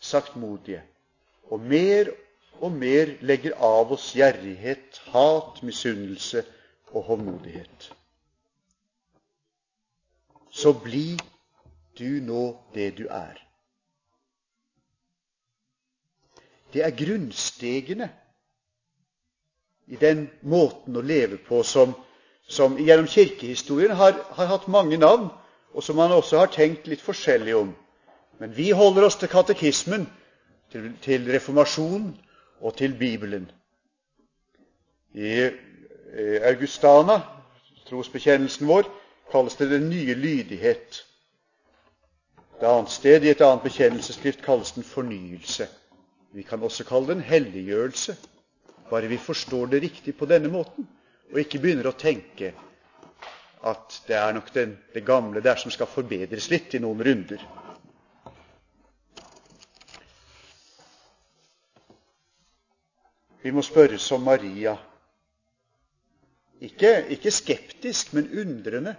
saktmodige, 0.00 0.80
og 1.52 1.60
mer 1.60 2.08
og 2.60 2.72
mer 2.72 3.12
legger 3.20 3.56
av 3.60 3.92
oss 3.92 4.10
gjerrighet, 4.16 5.02
hat, 5.12 5.60
misunnelse 5.64 6.44
og 6.92 7.04
hovmodighet. 7.08 7.92
Så 10.50 10.72
bli 10.72 11.18
du 11.98 12.20
nå 12.24 12.44
det 12.74 12.94
du 12.98 13.06
er. 13.12 13.49
Det 16.72 16.84
er 16.84 16.96
grunnstegene 16.96 18.10
i 19.90 19.98
den 19.98 20.28
måten 20.42 20.96
å 20.96 21.02
leve 21.02 21.40
på 21.42 21.62
som, 21.66 21.94
som 22.46 22.76
gjennom 22.78 23.08
kirkehistorien 23.10 23.96
har, 23.98 24.14
har, 24.36 24.46
hatt 24.52 24.68
mange 24.70 24.98
navn, 25.00 25.28
og 25.74 25.82
som 25.82 25.98
man 25.98 26.14
også 26.14 26.38
har 26.38 26.52
tenkt 26.54 26.86
litt 26.90 27.02
forskjellig 27.02 27.56
om. 27.58 27.72
Men 28.38 28.54
vi 28.54 28.70
holder 28.70 29.08
oss 29.08 29.18
til 29.18 29.30
katekismen, 29.30 30.06
til, 30.70 30.92
til 31.02 31.26
reformasjonen 31.32 32.14
og 32.60 32.76
til 32.78 32.94
Bibelen. 32.98 33.50
I 35.14 35.50
Augustana, 36.46 37.20
trosbekjennelsen 37.90 38.70
vår, 38.70 38.86
kalles 39.32 39.58
det 39.58 39.70
den 39.70 39.88
nye 39.90 40.14
lydighet. 40.14 41.02
Et 42.58 42.66
annet 42.66 42.90
sted, 42.94 43.24
i 43.24 43.34
et 43.34 43.42
annet 43.42 43.66
bekjennelsesskrift, 43.66 44.42
kalles 44.46 44.72
den 44.76 44.86
fornyelse. 44.86 45.66
Vi 46.32 46.42
kan 46.46 46.62
også 46.62 46.84
kalle 46.86 47.10
det 47.10 47.16
en 47.18 47.26
helliggjørelse, 47.26 48.16
bare 48.90 49.08
vi 49.10 49.18
forstår 49.18 49.66
det 49.66 49.82
riktig 49.82 50.16
på 50.16 50.26
denne 50.30 50.48
måten, 50.48 50.86
og 51.32 51.40
ikke 51.40 51.58
begynner 51.62 51.90
å 51.90 51.98
tenke 51.98 52.52
at 53.66 53.96
det 54.06 54.16
er 54.16 54.32
nok 54.32 54.52
den, 54.54 54.76
det 54.94 55.02
gamle 55.06 55.42
der 55.44 55.58
som 55.60 55.72
skal 55.74 55.90
forbedres 55.90 56.48
litt 56.50 56.74
i 56.74 56.80
noen 56.80 57.02
runder. 57.04 57.42
Vi 63.42 63.50
må 63.50 63.62
spørre 63.64 63.98
som 63.98 64.22
Maria, 64.24 64.76
ikke, 66.60 67.06
ikke 67.16 67.32
skeptisk, 67.32 68.12
men 68.12 68.28
undrende. 68.36 68.94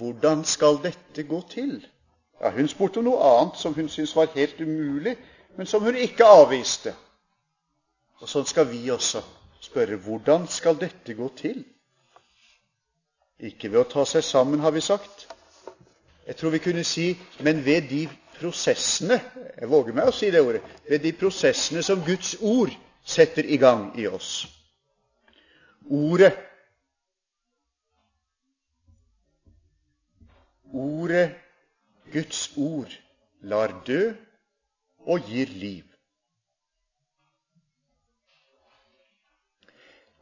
Hvordan 0.00 0.46
skal 0.48 0.78
dette 0.82 1.26
gå 1.28 1.42
til? 1.50 1.74
Ja, 2.40 2.50
Hun 2.50 2.68
spurte 2.68 3.02
om 3.02 3.04
noe 3.06 3.20
annet 3.22 3.60
som 3.60 3.74
hun 3.76 3.90
syntes 3.92 4.16
var 4.16 4.32
helt 4.34 4.60
umulig, 4.60 5.18
men 5.56 5.66
som 5.66 5.84
hun 5.84 5.96
ikke 5.96 6.26
avviste. 6.26 6.94
Og 8.22 8.30
sånn 8.30 8.46
skal 8.48 8.68
vi 8.70 8.84
også 8.92 9.22
spørre 9.62 9.98
hvordan 10.00 10.46
skal 10.50 10.78
dette 10.80 11.14
gå 11.18 11.28
til? 11.38 11.62
Ikke 13.42 13.70
ved 13.72 13.82
å 13.82 13.90
ta 13.90 14.04
seg 14.06 14.22
sammen, 14.24 14.62
har 14.62 14.74
vi 14.74 14.82
sagt. 14.84 15.26
Jeg 16.26 16.38
tror 16.38 16.54
vi 16.54 16.62
kunne 16.62 16.84
si 16.86 17.08
men 17.42 17.64
ved 17.66 17.88
de 17.90 18.04
prosessene 18.38 19.18
jeg 19.56 19.68
våger 19.70 19.94
meg 19.96 20.08
å 20.08 20.14
si 20.14 20.30
det 20.30 20.42
ordet, 20.42 20.62
ved 20.88 21.02
de 21.02 21.12
prosessene 21.18 21.82
som 21.82 22.02
Guds 22.06 22.36
ord 22.40 22.72
setter 23.04 23.46
i 23.46 23.58
gang 23.58 23.90
i 23.98 24.06
oss. 24.06 24.46
Ordet 25.90 26.32
Ordet, 30.72 31.34
Guds 32.14 32.46
ord, 32.56 32.92
lar 33.44 33.74
dø 33.84 34.14
og 35.06 35.28
gir 35.28 35.46
liv. 35.46 35.84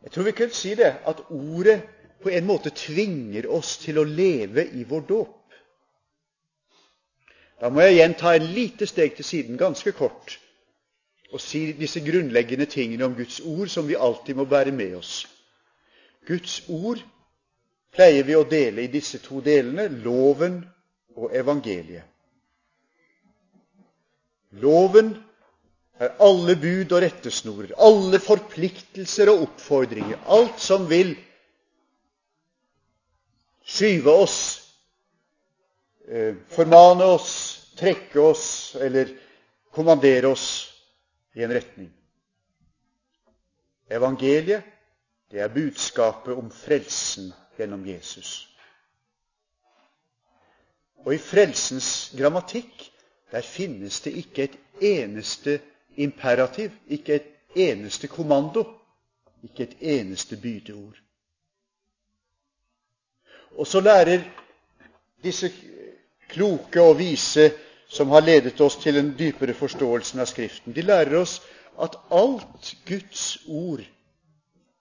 Jeg 0.03 0.13
tror 0.13 0.23
vi 0.23 0.33
kunne 0.33 0.57
si 0.57 0.75
det, 0.75 0.95
at 1.07 1.21
ordet 1.31 1.83
på 2.23 2.29
en 2.29 2.47
måte 2.47 2.73
tvinger 2.77 3.49
oss 3.53 3.77
til 3.81 4.01
å 4.01 4.05
leve 4.05 4.65
i 4.77 4.85
vår 4.89 5.05
dåp. 5.09 5.37
Da 7.61 7.69
må 7.69 7.85
jeg 7.85 7.99
igjen 7.99 8.17
ta 8.17 8.33
en 8.37 8.49
lite 8.55 8.89
steg 8.89 9.17
til 9.17 9.25
siden, 9.25 9.59
ganske 9.61 9.93
kort, 9.93 10.39
og 11.33 11.41
si 11.45 11.73
disse 11.77 12.01
grunnleggende 12.01 12.67
tingene 12.67 13.05
om 13.05 13.15
Guds 13.15 13.41
ord 13.45 13.69
som 13.69 13.89
vi 13.89 13.99
alltid 14.01 14.41
må 14.41 14.47
bære 14.49 14.73
med 14.73 14.97
oss. 14.97 15.27
Guds 16.27 16.63
ord 16.69 17.03
pleier 17.93 18.25
vi 18.25 18.37
å 18.39 18.47
dele 18.49 18.85
i 18.85 18.93
disse 18.93 19.21
to 19.21 19.43
delene 19.45 19.89
loven 20.05 20.63
og 21.17 21.37
evangeliet. 21.37 22.07
Loven 24.51 25.15
er 26.01 26.17
alle 26.19 26.57
bud 26.59 26.93
og 26.97 27.03
rettesnorer, 27.05 27.75
alle 27.79 28.19
forpliktelser 28.23 29.31
og 29.31 29.45
oppfordringer, 29.47 30.19
alt 30.27 30.59
som 30.63 30.89
vil 30.91 31.13
skyve 33.71 34.11
oss, 34.25 34.39
eh, 36.09 36.35
formane 36.51 37.05
oss, 37.05 37.33
trekke 37.79 38.21
oss 38.21 38.75
eller 38.81 39.13
kommandere 39.73 40.33
oss 40.33 40.47
i 41.39 41.45
en 41.45 41.55
retning. 41.55 41.91
Evangeliet, 43.91 44.65
det 45.31 45.41
er 45.41 45.53
budskapet 45.55 46.35
om 46.35 46.51
frelsen 46.51 47.31
gjennom 47.59 47.85
Jesus. 47.87 48.49
Og 51.07 51.15
i 51.15 51.23
frelsens 51.23 52.11
grammatikk 52.19 52.90
der 53.31 53.43
finnes 53.43 54.01
det 54.01 54.13
ikke 54.13 54.43
et 54.43 54.59
eneste 54.81 55.61
imperativ, 55.97 56.71
ikke 56.89 57.15
et 57.15 57.29
eneste 57.55 58.09
kommando, 58.09 58.65
ikke 59.43 59.63
et 59.63 59.77
eneste 59.81 60.37
bydeord. 60.37 60.97
Og 63.57 63.67
så 63.67 63.81
lærer 63.81 64.23
disse 65.23 65.53
kloke 66.29 66.83
og 66.83 66.99
vise 66.99 67.51
som 67.91 68.09
har 68.09 68.21
ledet 68.21 68.61
oss 68.61 68.77
til 68.77 68.97
en 68.97 69.15
dypere 69.19 69.55
forståelse 69.55 70.21
av 70.21 70.29
Skriften, 70.31 70.75
de 70.75 70.83
lærer 70.83 71.17
oss 71.19 71.41
at 71.81 71.97
alt 72.15 72.75
Guds 72.87 73.39
ord 73.49 73.83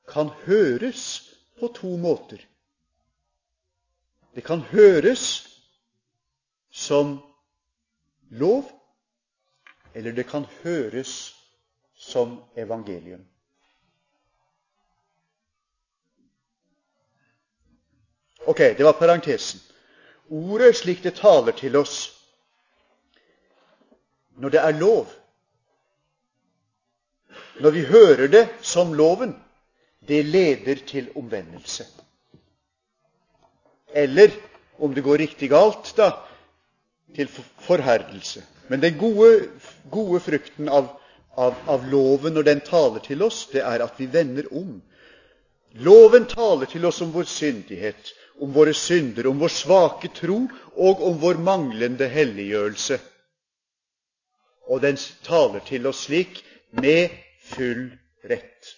kan 0.10 0.30
høres 0.46 1.02
på 1.60 1.72
to 1.74 1.96
måter. 1.98 2.38
Det 4.36 4.44
kan 4.46 4.62
høres 4.62 5.24
som 6.72 7.18
lov, 8.30 8.72
eller 9.94 10.12
det 10.12 10.28
kan 10.30 10.46
høres 10.64 11.36
som 11.96 12.40
evangelium. 12.56 13.26
Ok, 18.46 18.58
det 18.58 18.84
var 18.84 18.94
parentesen. 18.94 19.60
Ordet 20.30 20.76
slik 20.78 21.04
det 21.04 21.18
taler 21.18 21.52
til 21.58 21.76
oss 21.76 22.16
når 24.40 24.54
det 24.54 24.60
er 24.64 24.78
lov, 24.80 25.10
når 27.60 27.72
vi 27.76 27.82
hører 27.86 28.28
det 28.32 28.46
som 28.64 28.94
loven, 28.96 29.34
det 30.08 30.26
leder 30.26 30.80
til 30.88 31.10
omvendelse. 31.16 31.86
Eller, 33.92 34.32
om 34.80 34.96
det 34.96 35.04
går 35.04 35.18
riktig 35.18 35.50
galt, 35.52 35.92
da, 35.98 36.14
til 37.16 37.30
forherdelse. 37.66 38.44
Men 38.70 38.82
den 38.82 38.98
gode, 39.00 39.50
gode 39.92 40.20
frukten 40.20 40.70
av, 40.70 40.92
av, 41.38 41.58
av, 41.68 41.86
loven 41.90 42.36
når 42.38 42.48
den 42.48 42.62
taler 42.66 43.02
til 43.06 43.24
oss, 43.26 43.48
det 43.54 43.64
er 43.66 43.84
at 43.86 43.98
vi 44.00 44.10
vender 44.14 44.50
om. 44.54 44.78
Loven 45.86 46.26
taler 46.30 46.70
til 46.70 46.86
oss 46.86 47.02
om 47.02 47.14
vår 47.14 47.30
syndighet, 47.30 48.14
om 48.42 48.54
våre 48.54 48.74
synder, 48.78 49.28
om 49.30 49.42
vår 49.42 49.54
svake 49.54 50.12
tro 50.16 50.44
og 50.76 51.02
om 51.06 51.18
vår 51.22 51.42
manglende 51.42 52.08
helliggjørelse. 52.10 53.00
Og 54.70 54.82
den 54.86 54.98
taler 55.26 55.66
til 55.66 55.90
oss 55.90 56.06
slik 56.06 56.44
med 56.78 57.10
full 57.50 57.90
rett. 58.30 58.76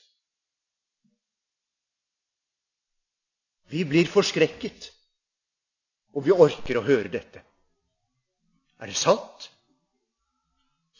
Vi 3.71 3.85
blir 3.87 4.07
forskrekket, 4.07 4.89
og 6.15 6.25
vi 6.25 6.35
orker 6.35 6.79
å 6.79 6.83
høre 6.83 7.11
dette. 7.11 7.43
Er 8.81 8.89
det 8.89 8.97
sant? 8.97 9.51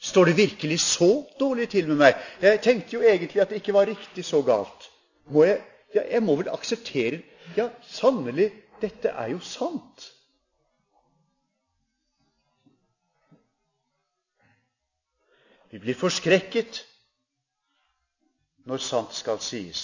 Står 0.02 0.26
det 0.26 0.38
virkelig 0.38 0.80
så 0.82 1.10
dårlig 1.40 1.70
til 1.70 1.88
med 1.90 2.00
meg? 2.02 2.22
Jeg 2.42 2.62
tenkte 2.62 2.96
jo 2.98 3.04
egentlig 3.06 3.42
at 3.42 3.50
det 3.50 3.62
ikke 3.62 3.74
var 3.74 3.90
riktig 3.90 4.26
så 4.26 4.42
galt. 4.46 4.88
Må 5.30 5.46
jeg, 5.46 5.62
ja, 5.96 6.06
jeg 6.16 6.24
må 6.24 6.36
vel 6.40 6.50
akseptere 6.54 7.22
Ja, 7.58 7.68
sannelig, 7.84 8.52
dette 8.82 9.10
er 9.10 9.34
jo 9.34 9.40
sant. 9.44 10.06
Vi 15.72 15.80
blir 15.80 15.98
forskrekket 15.98 16.82
når 18.70 18.84
sant 18.86 19.18
skal 19.18 19.42
sies. 19.44 19.84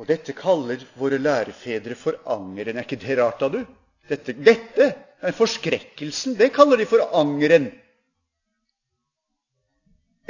Og 0.00 0.08
dette 0.08 0.32
kaller 0.36 0.80
våre 0.96 1.18
lærefedre 1.20 1.98
for 1.98 2.16
angeren. 2.32 2.78
Er 2.78 2.86
ikke 2.86 3.00
det 3.02 3.18
rart, 3.20 3.42
da, 3.42 3.48
du? 3.52 3.79
Dette, 4.10 4.34
dette 4.34 4.88
er 5.22 5.36
forskrekkelsen. 5.36 6.34
Det 6.38 6.50
kaller 6.54 6.80
de 6.80 6.86
for 6.88 7.04
angeren. 7.14 7.68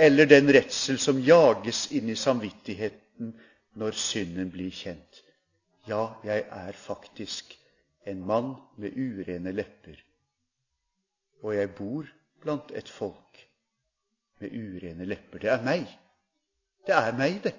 Eller 0.01 0.29
den 0.29 0.53
redsel 0.53 0.99
som 1.01 1.21
jages 1.25 1.87
inn 1.97 2.13
i 2.13 2.17
samvittigheten 2.17 3.33
når 3.81 3.97
synden 3.97 4.53
blir 4.53 4.73
kjent. 4.75 5.23
Ja, 5.89 6.15
jeg 6.25 6.45
er 6.45 6.77
faktisk 6.77 7.57
en 8.09 8.21
mann 8.27 8.55
med 8.81 8.97
urene 8.97 9.53
lepper, 9.53 9.97
og 11.43 11.55
jeg 11.55 11.73
bor 11.77 12.09
blant 12.41 12.73
et 12.77 12.89
folk 12.89 13.41
med 14.41 14.55
urene 14.57 15.09
lepper. 15.09 15.43
Det 15.43 15.53
er 15.53 15.65
meg. 15.65 15.85
Det 16.87 16.97
er 16.97 17.17
meg, 17.17 17.41
det. 17.45 17.55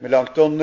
Melanchthon 0.00 0.62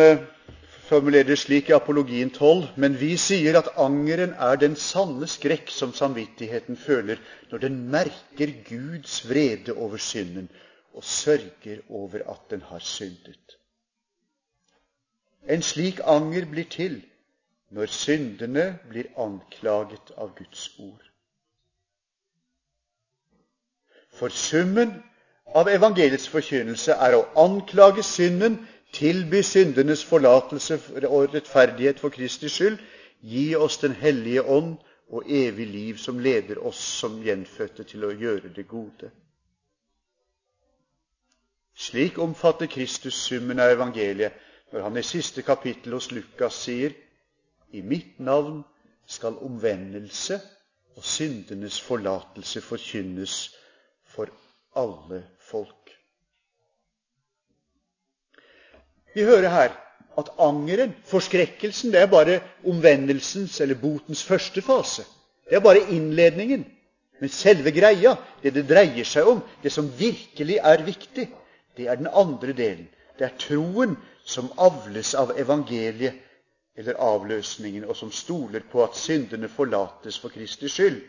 formulerer 0.87 1.27
det 1.27 1.37
slik 1.39 1.69
i 1.69 1.75
Apologien 1.75 2.29
12.: 2.31 2.67
Men 2.75 2.95
vi 2.99 3.17
sier 3.17 3.57
at 3.59 3.73
angeren 3.77 4.33
er 4.33 4.55
den 4.55 4.75
sanne 4.75 5.27
skrekk 5.27 5.71
som 5.73 5.93
samvittigheten 5.93 6.77
føler 6.77 7.19
når 7.51 7.63
den 7.65 7.77
merker 7.91 8.53
Guds 8.69 9.19
vrede 9.29 9.75
over 9.75 9.97
synden 9.97 10.49
og 10.93 11.03
sørger 11.03 11.83
over 11.89 12.23
at 12.31 12.49
den 12.49 12.61
har 12.61 12.79
syndet. 12.79 13.57
En 15.47 15.61
slik 15.61 15.99
anger 16.03 16.45
blir 16.45 16.69
til 16.69 17.01
når 17.69 17.91
syndene 17.91 18.79
blir 18.89 19.11
anklaget 19.17 20.11
av 20.17 20.31
Guds 20.37 20.69
ord. 20.79 21.03
For 24.17 24.29
summen 24.29 24.95
av 25.55 25.69
evangeliets 25.71 26.27
forkynnelse 26.31 26.95
er 26.95 27.15
å 27.15 27.27
anklage 27.39 28.03
synden 28.03 28.57
tilby 28.93 29.41
syndenes 29.43 30.05
forlatelse 30.05 30.79
og 31.07 31.33
rettferdighet 31.33 31.99
for 31.99 32.09
Kristi 32.09 32.49
skyld, 32.49 32.77
gi 33.21 33.55
oss 33.55 33.77
Den 33.77 33.91
hellige 33.91 34.43
ånd 34.43 34.77
og 35.09 35.23
evig 35.27 35.67
liv 35.67 35.97
som 35.97 36.19
leder 36.19 36.59
oss 36.65 36.79
som 36.99 37.21
gjenfødte 37.23 37.83
til 37.83 38.05
å 38.05 38.11
gjøre 38.11 38.51
det 38.55 38.67
gode. 38.67 39.11
Slik 41.77 42.17
omfatter 42.17 42.65
Kristus 42.65 43.13
summen 43.13 43.59
av 43.59 43.71
evangeliet 43.75 44.33
når 44.71 44.81
han 44.81 44.97
i 44.97 45.05
siste 45.05 45.43
kapittel 45.45 45.93
hos 45.93 46.09
Lukas 46.11 46.57
sier 46.65 46.95
i 47.71 47.81
mitt 47.81 48.19
navn 48.19 48.63
skal 49.07 49.37
omvendelse 49.45 50.39
og 50.97 51.05
syndenes 51.05 51.77
forlatelse 51.81 52.61
forkynnes 52.61 53.35
for 54.03 54.31
alle 54.75 55.21
folk. 55.39 55.86
Vi 59.17 59.23
hører 59.25 59.49
her 59.49 59.71
at 60.17 60.27
angeren, 60.37 60.91
forskrekkelsen, 61.09 61.91
det 61.93 62.01
er 62.03 62.09
bare 62.11 62.39
omvendelsens 62.65 63.61
eller 63.61 63.79
botens 63.81 64.21
første 64.23 64.61
fase. 64.61 65.05
Det 65.49 65.57
er 65.57 65.63
bare 65.65 65.89
innledningen. 65.89 66.65
Men 67.19 67.29
selve 67.33 67.71
greia, 67.73 68.13
det 68.43 68.53
det 68.53 68.67
dreier 68.69 69.07
seg 69.09 69.25
om, 69.25 69.39
det 69.63 69.71
som 69.73 69.89
virkelig 69.97 70.59
er 70.61 70.83
viktig, 70.85 71.25
det 71.77 71.87
er 71.89 71.97
den 71.97 72.09
andre 72.13 72.53
delen. 72.53 72.85
Det 73.17 73.25
er 73.25 73.39
troen 73.41 73.95
som 74.25 74.51
avles 74.61 75.15
av 75.17 75.33
evangeliet 75.39 76.21
eller 76.77 77.01
avløsningen, 77.01 77.87
og 77.89 77.97
som 77.97 78.13
stoler 78.13 78.61
på 78.71 78.83
at 78.83 78.97
syndene 78.97 79.49
forlates 79.49 80.19
for 80.21 80.29
Kristi 80.29 80.69
skyld. 80.69 81.01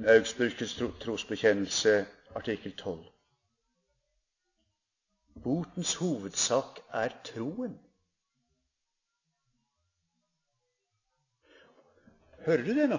Den 0.00 0.08
augsburgske 0.08 0.88
trosbekjennelse, 1.04 2.06
artikkel 2.34 2.72
12. 2.72 3.04
Botens 5.44 5.94
hovedsak 6.00 6.80
er 6.92 7.14
troen. 7.24 7.76
Hører 12.46 12.64
du 12.64 12.74
det 12.74 12.88
nå? 12.90 12.98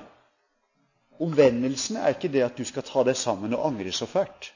Omvendelsen 1.20 1.98
er 1.98 2.14
ikke 2.14 2.32
det 2.32 2.44
at 2.46 2.58
du 2.58 2.64
skal 2.68 2.86
ta 2.88 3.04
deg 3.04 3.18
sammen 3.18 3.56
og 3.58 3.66
angre 3.68 3.92
så 3.92 4.08
fælt. 4.08 4.54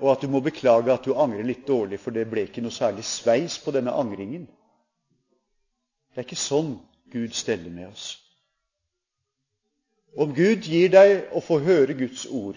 Og 0.00 0.12
at 0.12 0.22
du 0.22 0.28
må 0.32 0.40
beklage 0.44 0.92
at 0.92 1.04
du 1.04 1.16
angrer 1.16 1.44
litt 1.44 1.66
dårlig, 1.68 1.98
for 2.00 2.12
det 2.12 2.28
ble 2.30 2.46
ikke 2.46 2.64
noe 2.64 2.72
særlig 2.72 3.04
sveis 3.04 3.58
på 3.60 3.72
denne 3.72 3.92
angringen. 3.96 4.46
Det 6.12 6.22
er 6.22 6.28
ikke 6.28 6.40
sånn 6.40 6.76
Gud 7.12 7.36
steller 7.36 7.72
med 7.72 7.90
oss. 7.90 8.06
Om 10.16 10.32
Gud 10.36 10.64
gir 10.64 10.88
deg 10.92 11.34
å 11.36 11.42
få 11.44 11.58
høre 11.60 11.96
Guds 11.96 12.24
ord, 12.32 12.56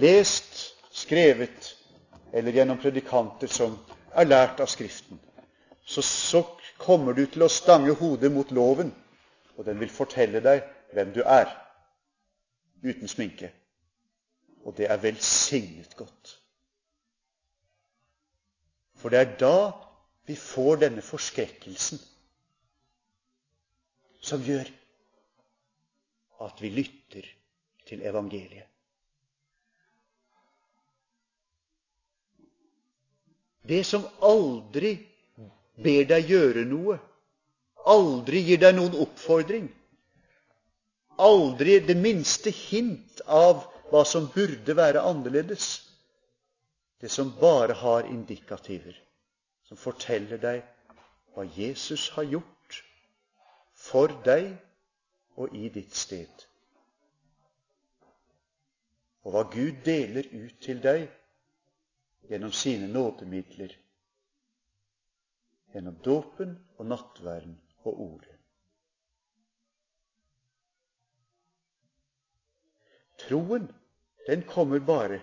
lest, 0.00 0.72
skrevet, 0.96 1.75
eller 2.32 2.52
gjennom 2.52 2.78
predikanter 2.82 3.50
som 3.50 3.76
er 4.16 4.28
lært 4.28 4.60
av 4.60 4.70
Skriften, 4.70 5.20
så, 5.86 6.02
så 6.02 6.42
kommer 6.78 7.14
du 7.14 7.24
til 7.26 7.46
å 7.46 7.52
stange 7.52 7.94
hodet 7.96 8.32
mot 8.32 8.50
loven, 8.50 8.90
og 9.56 9.64
den 9.68 9.78
vil 9.80 9.92
fortelle 9.92 10.42
deg 10.44 10.64
hvem 10.94 11.12
du 11.14 11.22
er, 11.22 11.52
uten 12.82 13.08
sminke. 13.08 13.52
Og 14.66 14.74
det 14.76 14.90
er 14.90 15.00
velsignet 15.00 15.94
godt. 15.96 16.36
For 18.96 19.12
det 19.12 19.20
er 19.20 19.34
da 19.38 19.56
vi 20.26 20.34
får 20.36 20.80
denne 20.82 21.04
forskrekkelsen 21.04 22.00
som 24.26 24.42
gjør 24.42 24.66
at 26.42 26.62
vi 26.62 26.72
lytter 26.74 27.28
til 27.86 28.02
evangeliet. 28.02 28.66
Det 33.66 33.82
som 33.84 34.04
aldri 34.24 34.92
ber 35.82 36.04
deg 36.08 36.30
gjøre 36.30 36.64
noe, 36.68 36.98
aldri 37.86 38.42
gir 38.46 38.60
deg 38.62 38.76
noen 38.76 38.94
oppfordring, 39.04 39.66
aldri 41.22 41.80
det 41.88 41.96
minste 41.98 42.52
hint 42.54 43.20
av 43.26 43.64
hva 43.90 44.04
som 44.06 44.28
burde 44.34 44.76
være 44.76 45.02
annerledes. 45.02 45.68
Det 47.00 47.10
som 47.12 47.32
bare 47.40 47.76
har 47.76 48.08
indikativer, 48.08 48.96
som 49.68 49.76
forteller 49.76 50.40
deg 50.40 50.62
hva 51.34 51.44
Jesus 51.56 52.08
har 52.16 52.24
gjort 52.24 52.80
for 53.76 54.14
deg 54.24 54.54
og 55.36 55.52
i 55.54 55.68
ditt 55.68 55.94
sted. 55.94 56.46
Og 59.26 59.34
hva 59.34 59.42
Gud 59.52 59.82
deler 59.84 60.26
ut 60.32 60.56
til 60.64 60.80
deg 60.82 61.08
gjennom 62.28 62.52
sine 62.52 62.88
nådemidler, 62.88 63.76
gjennom 65.72 65.98
dåpen 66.04 66.56
og 66.78 66.86
nattverden 66.86 67.60
og 67.84 68.00
ordet. 68.00 68.36
Troen, 73.18 73.70
den 74.26 74.42
kommer 74.42 74.78
bare 74.78 75.20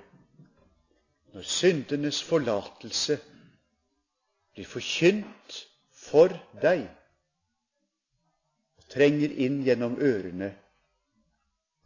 når 1.34 1.42
syndenes 1.42 2.24
forlatelse 2.24 3.18
blir 4.54 4.70
forkynt 4.70 5.58
for 5.90 6.34
deg 6.62 6.86
og 8.78 8.86
trenger 8.94 9.34
inn 9.46 9.62
gjennom 9.66 9.98
ørene 9.98 10.52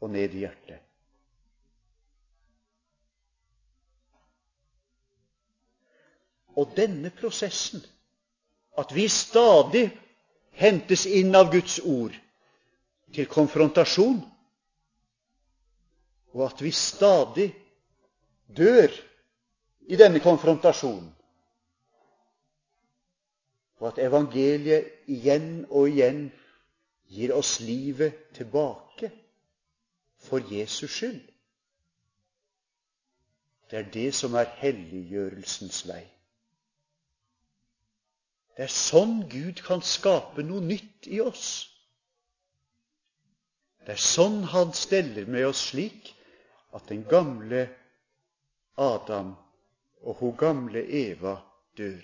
og 0.02 0.12
ned 0.12 0.36
i 0.36 0.44
hjertet. 0.44 0.87
Og 6.58 6.74
denne 6.78 7.12
prosessen, 7.14 7.84
at 8.78 8.94
vi 8.96 9.08
stadig 9.10 9.86
hentes 10.58 11.06
inn 11.06 11.36
av 11.38 11.52
Guds 11.54 11.78
ord 11.86 12.16
til 13.14 13.30
konfrontasjon, 13.30 14.18
og 16.34 16.42
at 16.46 16.62
vi 16.62 16.72
stadig 16.74 17.48
dør 18.58 18.90
i 19.88 20.00
denne 20.00 20.22
konfrontasjonen, 20.22 21.14
og 23.78 23.88
at 23.92 24.02
evangeliet 24.02 25.06
igjen 25.14 25.68
og 25.70 25.92
igjen 25.92 26.24
gir 27.14 27.34
oss 27.38 27.60
livet 27.62 28.18
tilbake 28.34 29.12
for 30.26 30.42
Jesus 30.54 30.98
skyld. 30.98 31.22
Det 33.70 33.80
er 33.80 33.90
det 33.94 34.10
som 34.16 34.34
er 34.40 34.50
helliggjørelsens 34.58 35.84
vei. 35.88 36.04
Det 38.58 38.66
er 38.66 38.74
sånn 38.74 39.20
Gud 39.30 39.60
kan 39.62 39.84
skape 39.86 40.42
noe 40.42 40.64
nytt 40.66 41.06
i 41.14 41.20
oss. 41.22 41.68
Det 43.86 43.94
er 43.94 44.02
sånn 44.02 44.42
Han 44.50 44.74
steller 44.74 45.30
med 45.30 45.46
oss 45.46 45.62
slik 45.70 46.10
at 46.74 46.90
den 46.90 47.06
gamle 47.08 47.68
Adam 48.82 49.36
og 50.02 50.24
hun 50.24 50.34
gamle 50.42 50.82
Eva 50.82 51.38
dør. 51.78 52.02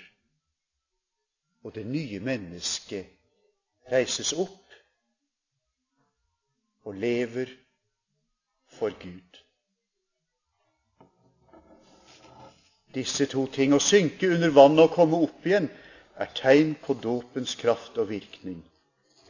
Og 1.66 1.74
det 1.74 1.88
nye 1.90 2.22
mennesket 2.22 3.10
reises 3.90 4.36
opp 4.38 4.78
og 6.86 6.96
lever 7.02 7.50
for 8.78 8.94
Gud. 9.02 9.40
Disse 12.94 13.26
to 13.26 13.48
ting, 13.50 13.74
å 13.74 13.82
synke 13.82 14.30
under 14.36 14.54
vannet 14.54 14.86
og 14.86 14.94
komme 14.94 15.18
opp 15.26 15.48
igjen, 15.50 15.72
er 16.16 16.30
tegn 16.38 16.76
på 16.76 16.94
dåpens 16.94 17.56
kraft 17.56 17.98
og 17.98 18.10
virkning, 18.10 18.62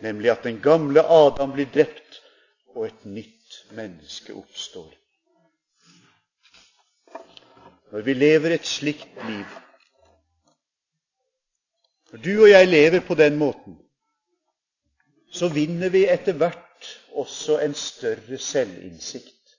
nemlig 0.04 0.32
at 0.32 0.44
den 0.44 0.60
gamle 0.62 1.04
Adam 1.04 1.54
blir 1.56 1.70
drept 1.74 2.20
og 2.76 2.88
et 2.90 3.06
nytt 3.06 3.60
menneske 3.78 4.36
oppstår. 4.36 4.92
Når 7.94 8.02
vi 8.02 8.14
lever 8.14 8.56
et 8.56 8.66
slikt 8.66 9.22
liv 9.28 9.60
Når 12.12 12.22
du 12.22 12.32
og 12.44 12.50
jeg 12.50 12.68
lever 12.68 13.00
på 13.02 13.16
den 13.18 13.38
måten, 13.42 13.78
så 15.34 15.48
vinner 15.50 15.90
vi 15.90 16.04
etter 16.06 16.36
hvert 16.38 16.90
også 17.18 17.58
en 17.64 17.74
større 17.74 18.38
selvinnsikt. 18.38 19.56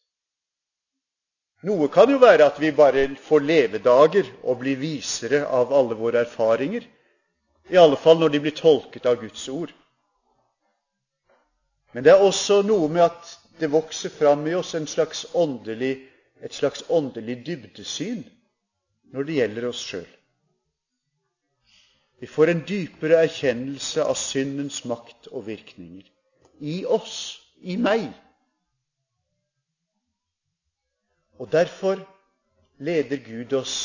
Noe 1.66 1.88
kan 1.88 2.10
jo 2.12 2.20
være 2.22 2.46
at 2.46 2.60
vi 2.62 2.70
bare 2.76 3.08
får 3.16 3.42
levedager 3.42 4.28
og 4.42 4.60
blir 4.60 4.78
visere 4.78 5.40
av 5.48 5.72
alle 5.74 5.96
våre 5.98 6.22
erfaringer, 6.26 6.84
i 7.68 7.76
alle 7.80 7.96
fall 7.96 8.20
når 8.20 8.34
de 8.34 8.40
blir 8.44 8.56
tolket 8.56 9.06
av 9.06 9.20
Guds 9.20 9.48
ord. 9.48 9.72
Men 11.94 12.04
det 12.04 12.12
er 12.12 12.24
også 12.26 12.62
noe 12.66 12.88
med 12.90 13.06
at 13.06 13.30
det 13.60 13.70
vokser 13.72 14.10
fram 14.10 14.42
i 14.50 14.54
oss 14.58 14.74
slags 14.90 15.24
åndelig, 15.32 16.08
et 16.42 16.52
slags 16.52 16.82
åndelig 16.90 17.38
dybdesyn 17.46 18.24
når 19.14 19.24
det 19.24 19.38
gjelder 19.38 19.68
oss 19.70 19.80
sjøl. 19.80 20.08
Vi 22.20 22.26
får 22.26 22.50
en 22.50 22.64
dypere 22.66 23.20
erkjennelse 23.26 24.04
av 24.04 24.16
syndens 24.18 24.82
makt 24.88 25.28
og 25.30 25.46
virkninger 25.46 26.06
i 26.60 26.84
oss, 26.84 27.40
i 27.60 27.76
meg. 27.76 28.06
Og 31.38 31.50
derfor 31.52 32.00
leder 32.78 33.20
Gud 33.22 33.52
oss 33.58 33.76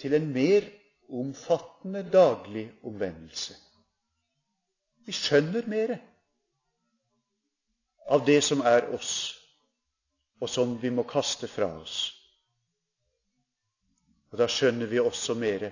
til 0.00 0.14
en 0.16 0.28
mer 0.32 0.66
omfattende 1.08 2.02
daglig 2.02 2.66
omvendelse. 2.82 3.56
Vi 5.06 5.14
skjønner 5.14 5.68
mer 5.70 5.94
av 8.10 8.24
det 8.26 8.40
som 8.42 8.62
er 8.66 8.88
oss, 8.94 9.14
og 10.40 10.50
som 10.50 10.76
vi 10.82 10.90
må 10.90 11.06
kaste 11.08 11.48
fra 11.48 11.68
oss. 11.78 11.98
Og 14.32 14.40
da 14.40 14.48
skjønner 14.50 14.90
vi 14.90 15.00
også 15.00 15.36
mer 15.38 15.68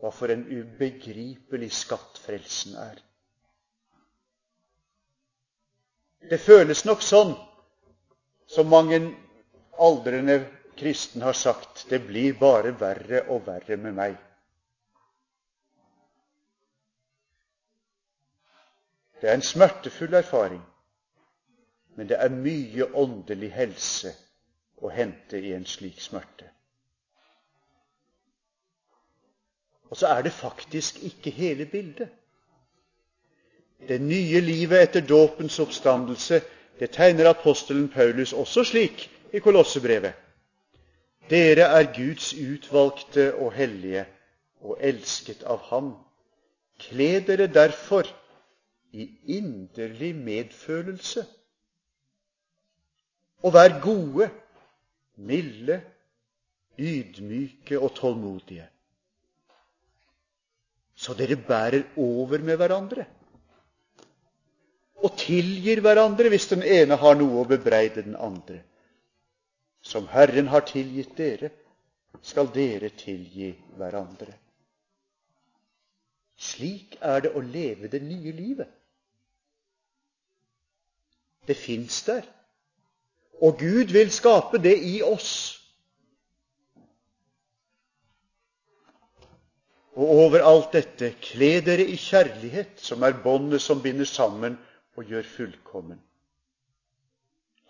hva 0.00 0.12
for 0.12 0.32
en 0.32 0.44
ubegripelig 0.44 1.70
skatt 1.72 2.20
frelsen 2.20 2.76
er. 2.78 3.00
Det 6.26 6.38
føles 6.42 6.84
nok 6.84 7.04
sånn 7.06 7.32
som 8.50 8.68
mange 8.70 9.00
aldrende 9.78 10.40
kristen 10.76 11.22
har 11.22 11.36
sagt 11.38 11.86
det 11.90 12.02
blir 12.06 12.36
bare 12.38 12.74
verre 12.78 13.24
og 13.32 13.46
verre 13.46 13.78
med 13.80 13.96
meg. 13.96 14.16
Det 19.20 19.30
er 19.30 19.34
en 19.34 19.42
smertefull 19.42 20.14
erfaring, 20.14 20.62
men 21.96 22.08
det 22.08 22.16
er 22.20 22.28
mye 22.28 22.90
åndelig 22.94 23.52
helse 23.52 24.12
å 24.82 24.90
hente 24.92 25.40
i 25.40 25.54
en 25.56 25.64
slik 25.66 26.00
smerte. 26.00 26.50
Og 29.90 29.96
så 29.96 30.10
er 30.12 30.22
det 30.26 30.32
faktisk 30.32 30.98
ikke 31.02 31.30
hele 31.30 31.66
bildet. 31.66 32.08
Det 33.88 34.00
nye 34.00 34.40
livet 34.40 34.82
etter 34.82 35.04
dåpens 35.06 35.58
oppstandelse 35.62 36.40
det 36.78 36.90
tegner 36.90 37.30
apostelen 37.30 37.88
Paulus 37.88 38.32
også 38.32 38.64
slik 38.64 39.06
i 39.32 39.40
Kolossebrevet. 39.40 40.12
Dere 41.30 41.70
er 41.78 41.88
Guds 41.94 42.34
utvalgte 42.34 43.34
og 43.34 43.52
hellige 43.52 44.04
og 44.60 44.76
elsket 44.80 45.42
av 45.42 45.62
Ham. 45.70 45.94
Kle 46.78 47.20
dere 47.26 47.46
derfor 47.46 48.08
i 48.96 49.06
inderlig 49.38 50.14
medfølelse. 50.16 51.26
Og 53.44 53.52
vær 53.54 53.76
gode, 53.82 54.30
milde, 55.16 55.80
ydmyke 56.78 57.80
og 57.80 57.92
tålmodige, 57.96 58.68
så 60.96 61.14
dere 61.16 61.36
bærer 61.36 61.82
over 61.96 62.38
med 62.38 62.56
hverandre 62.56 63.04
og 65.04 65.12
tilgir 65.20 65.82
hverandre 65.84 66.30
hvis 66.32 66.48
den 66.52 66.64
ene 66.64 66.96
har 67.00 67.18
noe 67.18 67.42
å 67.42 67.48
bebreide 67.48 68.04
den 68.06 68.16
andre. 68.16 68.62
Som 69.84 70.08
Herren 70.10 70.48
har 70.50 70.64
tilgitt 70.66 71.12
dere, 71.18 71.52
skal 72.24 72.48
dere 72.54 72.90
tilgi 72.96 73.52
hverandre. 73.76 74.32
Slik 76.36 76.96
er 77.00 77.22
det 77.24 77.32
å 77.36 77.44
leve 77.44 77.90
det 77.92 78.02
nye 78.02 78.32
livet. 78.34 78.72
Det 81.46 81.54
fins 81.54 82.02
der, 82.06 82.24
og 83.42 83.58
Gud 83.60 83.92
vil 83.92 84.10
skape 84.10 84.58
det 84.62 84.76
i 84.82 84.96
oss. 85.04 85.34
Og 89.96 90.10
over 90.26 90.42
alt 90.44 90.74
dette, 90.76 91.14
kle 91.24 91.60
dere 91.64 91.84
i 91.88 91.96
kjærlighet, 92.00 92.74
som 92.82 93.04
er 93.06 93.16
båndet 93.24 93.62
som 93.64 93.80
binder 93.84 94.08
sammen 94.08 94.58
og 94.96 95.08
gjør 95.08 95.28
fullkommen. 95.36 96.00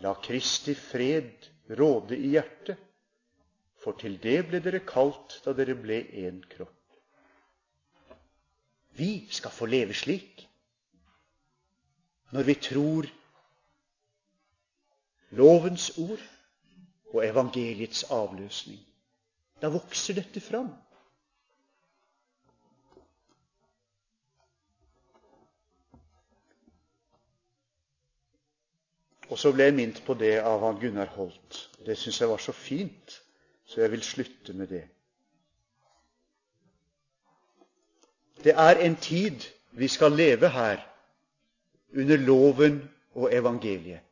La 0.03 0.15
Kristi 0.23 0.75
fred 0.75 1.47
råde 1.79 2.19
i 2.19 2.33
hjertet, 2.35 2.81
for 3.83 3.95
til 4.01 4.17
det 4.23 4.41
ble 4.49 4.61
dere 4.65 4.83
kalt 4.87 5.39
da 5.45 5.55
dere 5.55 5.77
ble 5.79 6.01
én 6.25 6.41
kropp. 6.51 6.73
Vi 8.99 9.29
skal 9.31 9.53
få 9.53 9.69
leve 9.71 9.95
slik 9.95 10.43
når 12.35 12.43
vi 12.49 12.55
tror 12.59 13.07
lovens 15.31 15.91
ord 15.99 16.23
og 17.15 17.27
evangeliets 17.27 18.05
avløsning. 18.11 18.81
Da 19.63 19.69
vokser 19.73 20.15
dette 20.15 20.41
fram. 20.41 20.71
Og 29.31 29.39
så 29.39 29.51
ble 29.53 29.67
jeg 29.67 29.75
minnet 29.75 30.03
på 30.07 30.15
det 30.15 30.37
av 30.39 30.63
han 30.63 30.79
Gunnar 30.81 31.11
Holt. 31.17 31.63
Det 31.87 31.97
syns 31.99 32.21
jeg 32.21 32.31
var 32.31 32.43
så 32.43 32.53
fint, 32.55 33.23
så 33.67 33.81
jeg 33.81 33.91
vil 33.91 34.03
slutte 34.03 34.53
med 34.53 34.71
det. 34.71 34.85
Det 38.45 38.55
er 38.55 38.79
en 38.87 38.97
tid 38.97 39.43
vi 39.73 39.89
skal 39.89 40.13
leve 40.13 40.49
her 40.49 40.85
under 41.97 42.17
loven 42.17 42.79
og 43.15 43.35
evangeliet. 43.35 44.06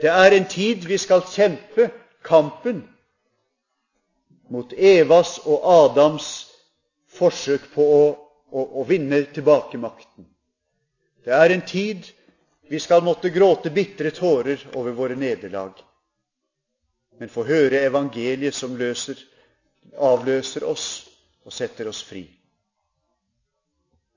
Det 0.00 0.12
er 0.12 0.36
en 0.36 0.48
tid 0.48 0.84
vi 0.84 0.98
skal 0.98 1.24
kjempe 1.30 1.88
kampen 2.26 2.82
mot 4.52 4.72
Evas 4.72 5.38
og 5.48 5.64
Adams 5.64 6.28
forsøk 7.16 7.70
på 7.72 7.86
å, 7.94 8.04
å, 8.52 8.64
å 8.80 8.84
vinne 8.86 9.22
tilbake 9.32 9.80
makten. 9.80 10.26
Det 11.24 11.34
er 11.34 11.54
en 11.54 11.64
tid 11.66 12.04
vi 12.68 12.78
skal 12.82 13.02
måtte 13.06 13.32
gråte 13.34 13.70
bitre 13.70 14.12
tårer 14.14 14.60
over 14.74 14.92
våre 14.92 15.16
nederlag, 15.18 15.72
men 17.18 17.32
få 17.32 17.46
høre 17.48 17.80
evangeliet 17.86 18.54
som 18.54 18.76
løser, 18.76 19.16
avløser 19.96 20.66
oss 20.68 21.06
og 21.46 21.54
setter 21.54 21.88
oss 21.88 22.02
fri. 22.04 22.26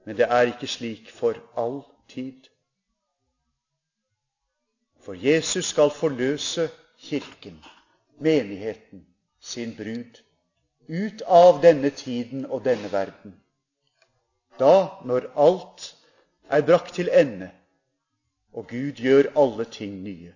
Men 0.03 0.17
det 0.17 0.27
er 0.27 0.51
ikke 0.51 0.67
slik 0.67 1.11
for 1.13 1.38
all 1.55 1.84
tid. 2.09 2.48
For 4.99 5.13
Jesus 5.13 5.65
skal 5.65 5.89
forløse 5.89 6.69
Kirken, 6.99 7.65
menigheten, 8.19 9.05
sin 9.39 9.75
brud, 9.75 10.19
ut 10.89 11.21
av 11.21 11.61
denne 11.61 11.89
tiden 11.89 12.45
og 12.45 12.65
denne 12.65 12.91
verden. 12.91 13.35
Da, 14.59 14.99
når 15.05 15.29
alt 15.39 15.95
er 16.49 16.65
brakt 16.65 16.93
til 16.93 17.09
ende, 17.13 17.51
og 18.53 18.67
Gud 18.67 18.99
gjør 18.99 19.31
alle 19.37 19.65
ting 19.65 20.01
nye. 20.03 20.33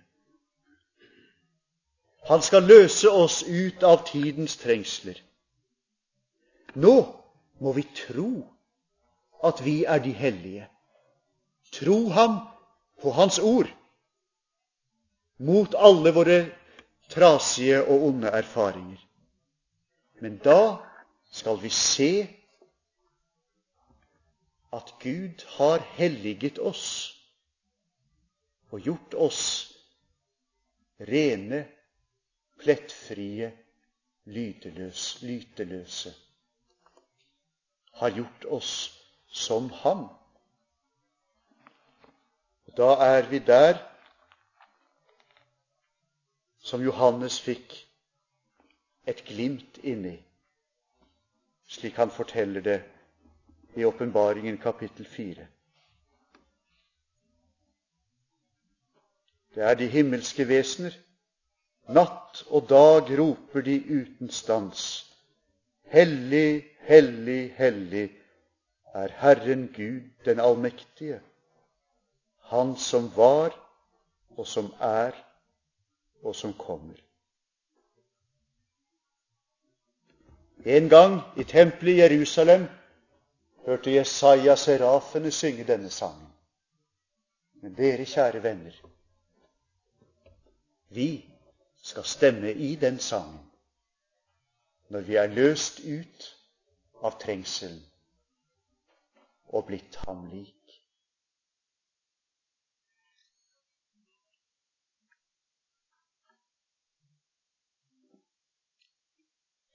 Han 2.24 2.42
skal 2.42 2.62
løse 2.62 3.10
oss 3.10 3.42
ut 3.42 3.82
av 3.82 4.06
tidens 4.08 4.56
trengsler. 4.56 5.20
Nå 6.74 6.96
må 7.60 7.72
vi 7.76 7.84
tro 7.96 8.30
at 9.44 9.60
vi 9.64 9.82
er 9.84 10.00
de 10.00 10.12
hellige. 10.12 10.68
Tro 11.72 12.08
ham 12.08 12.38
på 13.02 13.10
hans 13.10 13.38
ord 13.38 13.68
mot 15.36 15.74
alle 15.74 16.12
våre 16.14 16.38
trasige 17.10 17.82
og 17.84 18.06
onde 18.08 18.28
erfaringer. 18.28 19.00
Men 20.20 20.38
da 20.38 20.76
skal 21.32 21.58
vi 21.62 21.68
se 21.68 22.10
at 24.74 24.94
Gud 25.02 25.44
har 25.56 25.84
helliget 25.98 26.58
oss 26.58 26.86
og 28.70 28.80
gjort 28.80 29.14
oss 29.14 29.42
rene, 30.98 31.64
plettfrie, 32.58 33.52
lyteløse, 34.24 35.26
lyteløse. 35.26 36.14
Har 37.94 38.10
gjort 38.10 38.44
oss 38.50 38.72
som 39.30 39.70
ham. 39.70 40.08
Da 42.76 42.94
er 43.06 43.28
vi 43.30 43.38
der 43.38 43.78
som 46.64 46.82
Johannes 46.82 47.36
fikk 47.44 47.74
et 49.06 49.20
glimt 49.28 49.78
inni, 49.84 50.16
slik 51.68 51.98
han 52.00 52.12
forteller 52.12 52.64
det 52.64 52.78
i 53.76 53.84
Åpenbaringen 53.84 54.56
kapittel 54.62 55.06
4. 55.06 55.46
Det 59.54 59.62
er 59.62 59.74
de 59.78 59.86
himmelske 59.86 60.48
vesener. 60.48 60.94
Natt 61.94 62.40
og 62.48 62.68
dag 62.70 63.10
roper 63.18 63.62
de 63.62 63.76
uten 63.84 64.30
stans. 64.32 65.04
Hellig, 65.92 66.64
hellig, 66.88 67.52
hellig 67.58 68.08
er 68.94 69.12
Herren 69.20 69.68
Gud 69.76 70.08
den 70.24 70.40
allmektige, 70.40 71.20
Han 72.50 72.76
som 72.76 73.10
var, 73.16 73.54
og 74.36 74.46
som 74.46 74.72
er, 74.80 75.12
og 76.24 76.36
som 76.36 76.54
kommer. 76.58 76.96
En 80.64 80.88
gang 80.88 81.20
i 81.36 81.44
tempelet 81.44 81.92
i 81.92 82.00
Jerusalem 82.00 82.66
hørte 83.66 83.92
Jesaja 83.92 84.56
serafene 84.56 85.30
synge 85.30 85.66
denne 85.68 85.90
sangen. 85.90 86.30
Men 87.60 87.76
dere, 87.76 88.04
kjære 88.04 88.42
venner, 88.42 88.76
vi 90.88 91.24
skal 91.82 92.04
stemme 92.04 92.52
i 92.52 92.74
den 92.76 92.98
sangen 92.98 93.40
når 94.88 95.00
vi 95.00 95.16
er 95.16 95.26
løst 95.26 95.80
ut 95.80 96.26
av 97.02 97.16
trengselen 97.20 97.80
og 99.48 99.66
blitt 99.66 99.96
ham 100.06 100.26
lik. 100.32 100.53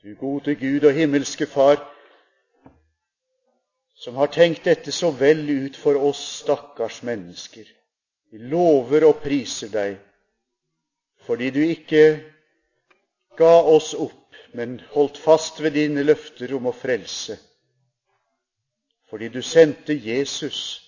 Du 0.04 0.16
gode 0.16 0.56
Gud 0.56 0.86
og 0.88 0.94
himmelske 0.96 1.44
Far, 1.46 1.82
som 4.00 4.16
har 4.16 4.30
tenkt 4.32 4.64
dette 4.64 4.94
så 4.96 5.10
vel 5.12 5.42
ut 5.66 5.76
for 5.76 6.00
oss 6.00 6.22
stakkars 6.38 7.02
mennesker. 7.04 7.66
Vi 8.32 8.40
lover 8.54 9.04
og 9.10 9.20
priser 9.20 9.68
deg 9.74 9.98
fordi 11.28 11.50
du 11.52 11.60
ikke 11.66 12.06
ga 13.38 13.52
oss 13.74 13.92
opp, 13.94 14.40
men 14.56 14.80
holdt 14.96 15.20
fast 15.20 15.60
ved 15.60 15.76
dine 15.76 16.08
løfter 16.08 16.56
om 16.56 16.72
å 16.72 16.74
frelse. 16.74 17.36
Fordi 19.12 19.28
du 19.36 19.42
sendte 19.44 19.94
Jesus, 19.94 20.80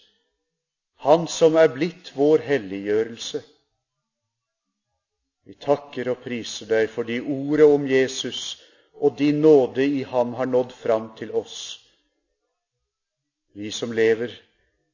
Han 1.04 1.28
som 1.28 1.60
er 1.60 1.68
blitt 1.68 2.16
vår 2.16 2.48
helliggjørelse. 2.48 3.44
Vi 5.44 5.60
takker 5.60 6.16
og 6.16 6.24
priser 6.24 6.70
deg 6.70 6.90
fordi 6.96 7.20
ordet 7.20 7.68
om 7.68 7.88
Jesus 7.90 8.62
og 9.02 9.18
din 9.18 9.42
nåde 9.42 9.86
i 9.86 10.04
ham 10.04 10.34
har 10.34 10.46
nådd 10.46 10.72
fram 10.72 11.12
til 11.18 11.32
oss, 11.32 11.58
vi 13.54 13.72
som 13.72 13.92
lever 13.92 14.32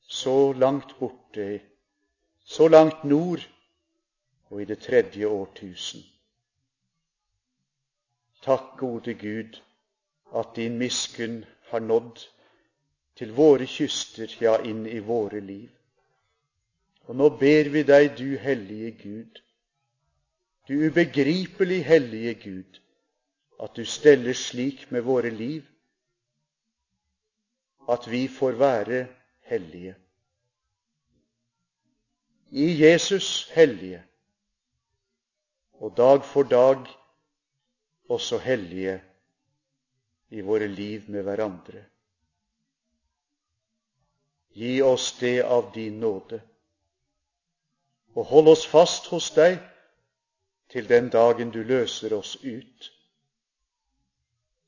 så 0.07 0.53
langt 0.53 0.95
borte, 0.99 1.59
så 2.43 2.67
langt 2.67 3.03
nord 3.03 3.43
og 4.49 4.61
i 4.61 4.65
det 4.65 4.79
tredje 4.79 5.27
årtusen. 5.27 6.05
Takk, 8.41 8.77
gode 8.79 9.13
Gud, 9.13 9.59
at 10.35 10.55
din 10.55 10.77
miskunn 10.77 11.43
har 11.67 11.79
nådd 11.79 12.23
til 13.15 13.33
våre 13.35 13.67
kyster, 13.67 14.31
ja, 14.39 14.55
inn 14.63 14.85
i 14.87 14.99
våre 15.03 15.41
liv. 15.43 15.69
Og 17.07 17.15
nå 17.15 17.29
ber 17.39 17.69
vi 17.75 17.83
deg, 17.83 18.13
du 18.15 18.37
hellige 18.39 18.91
Gud, 19.03 19.41
du 20.67 20.73
ubegripelig 20.87 21.83
hellige 21.85 22.33
Gud, 22.33 22.79
at 23.59 23.75
du 23.75 23.85
steller 23.85 24.33
slik 24.33 24.91
med 24.91 25.01
våre 25.01 25.29
liv 25.29 25.65
at 27.89 28.11
vi 28.11 28.27
får 28.27 28.51
være 28.51 29.07
hellige. 29.47 29.95
I 32.51 32.83
Jesus 32.83 33.49
hellige 33.51 34.03
og 35.73 35.97
dag 35.97 36.23
for 36.25 36.43
dag 36.43 36.85
også 38.09 38.37
hellige 38.37 39.01
i 40.29 40.41
våre 40.41 40.67
liv 40.67 41.01
med 41.07 41.23
hverandre. 41.23 41.85
Gi 44.57 44.81
oss 44.81 45.11
det 45.19 45.43
av 45.43 45.71
din 45.75 45.99
nåde, 45.99 46.41
og 48.15 48.25
hold 48.25 48.47
oss 48.47 48.65
fast 48.67 49.07
hos 49.13 49.29
deg 49.35 49.59
til 50.73 50.89
den 50.89 51.11
dagen 51.13 51.51
du 51.53 51.61
løser 51.63 52.15
oss 52.17 52.35
ut, 52.43 52.89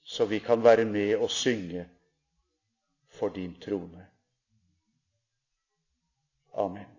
så 0.09 0.25
vi 0.25 0.39
kan 0.39 0.63
være 0.63 0.85
med 0.85 1.15
og 1.15 1.29
synge 1.29 1.89
for 3.09 3.29
din 3.29 3.59
trone. 3.61 4.07
Amen. 6.53 6.98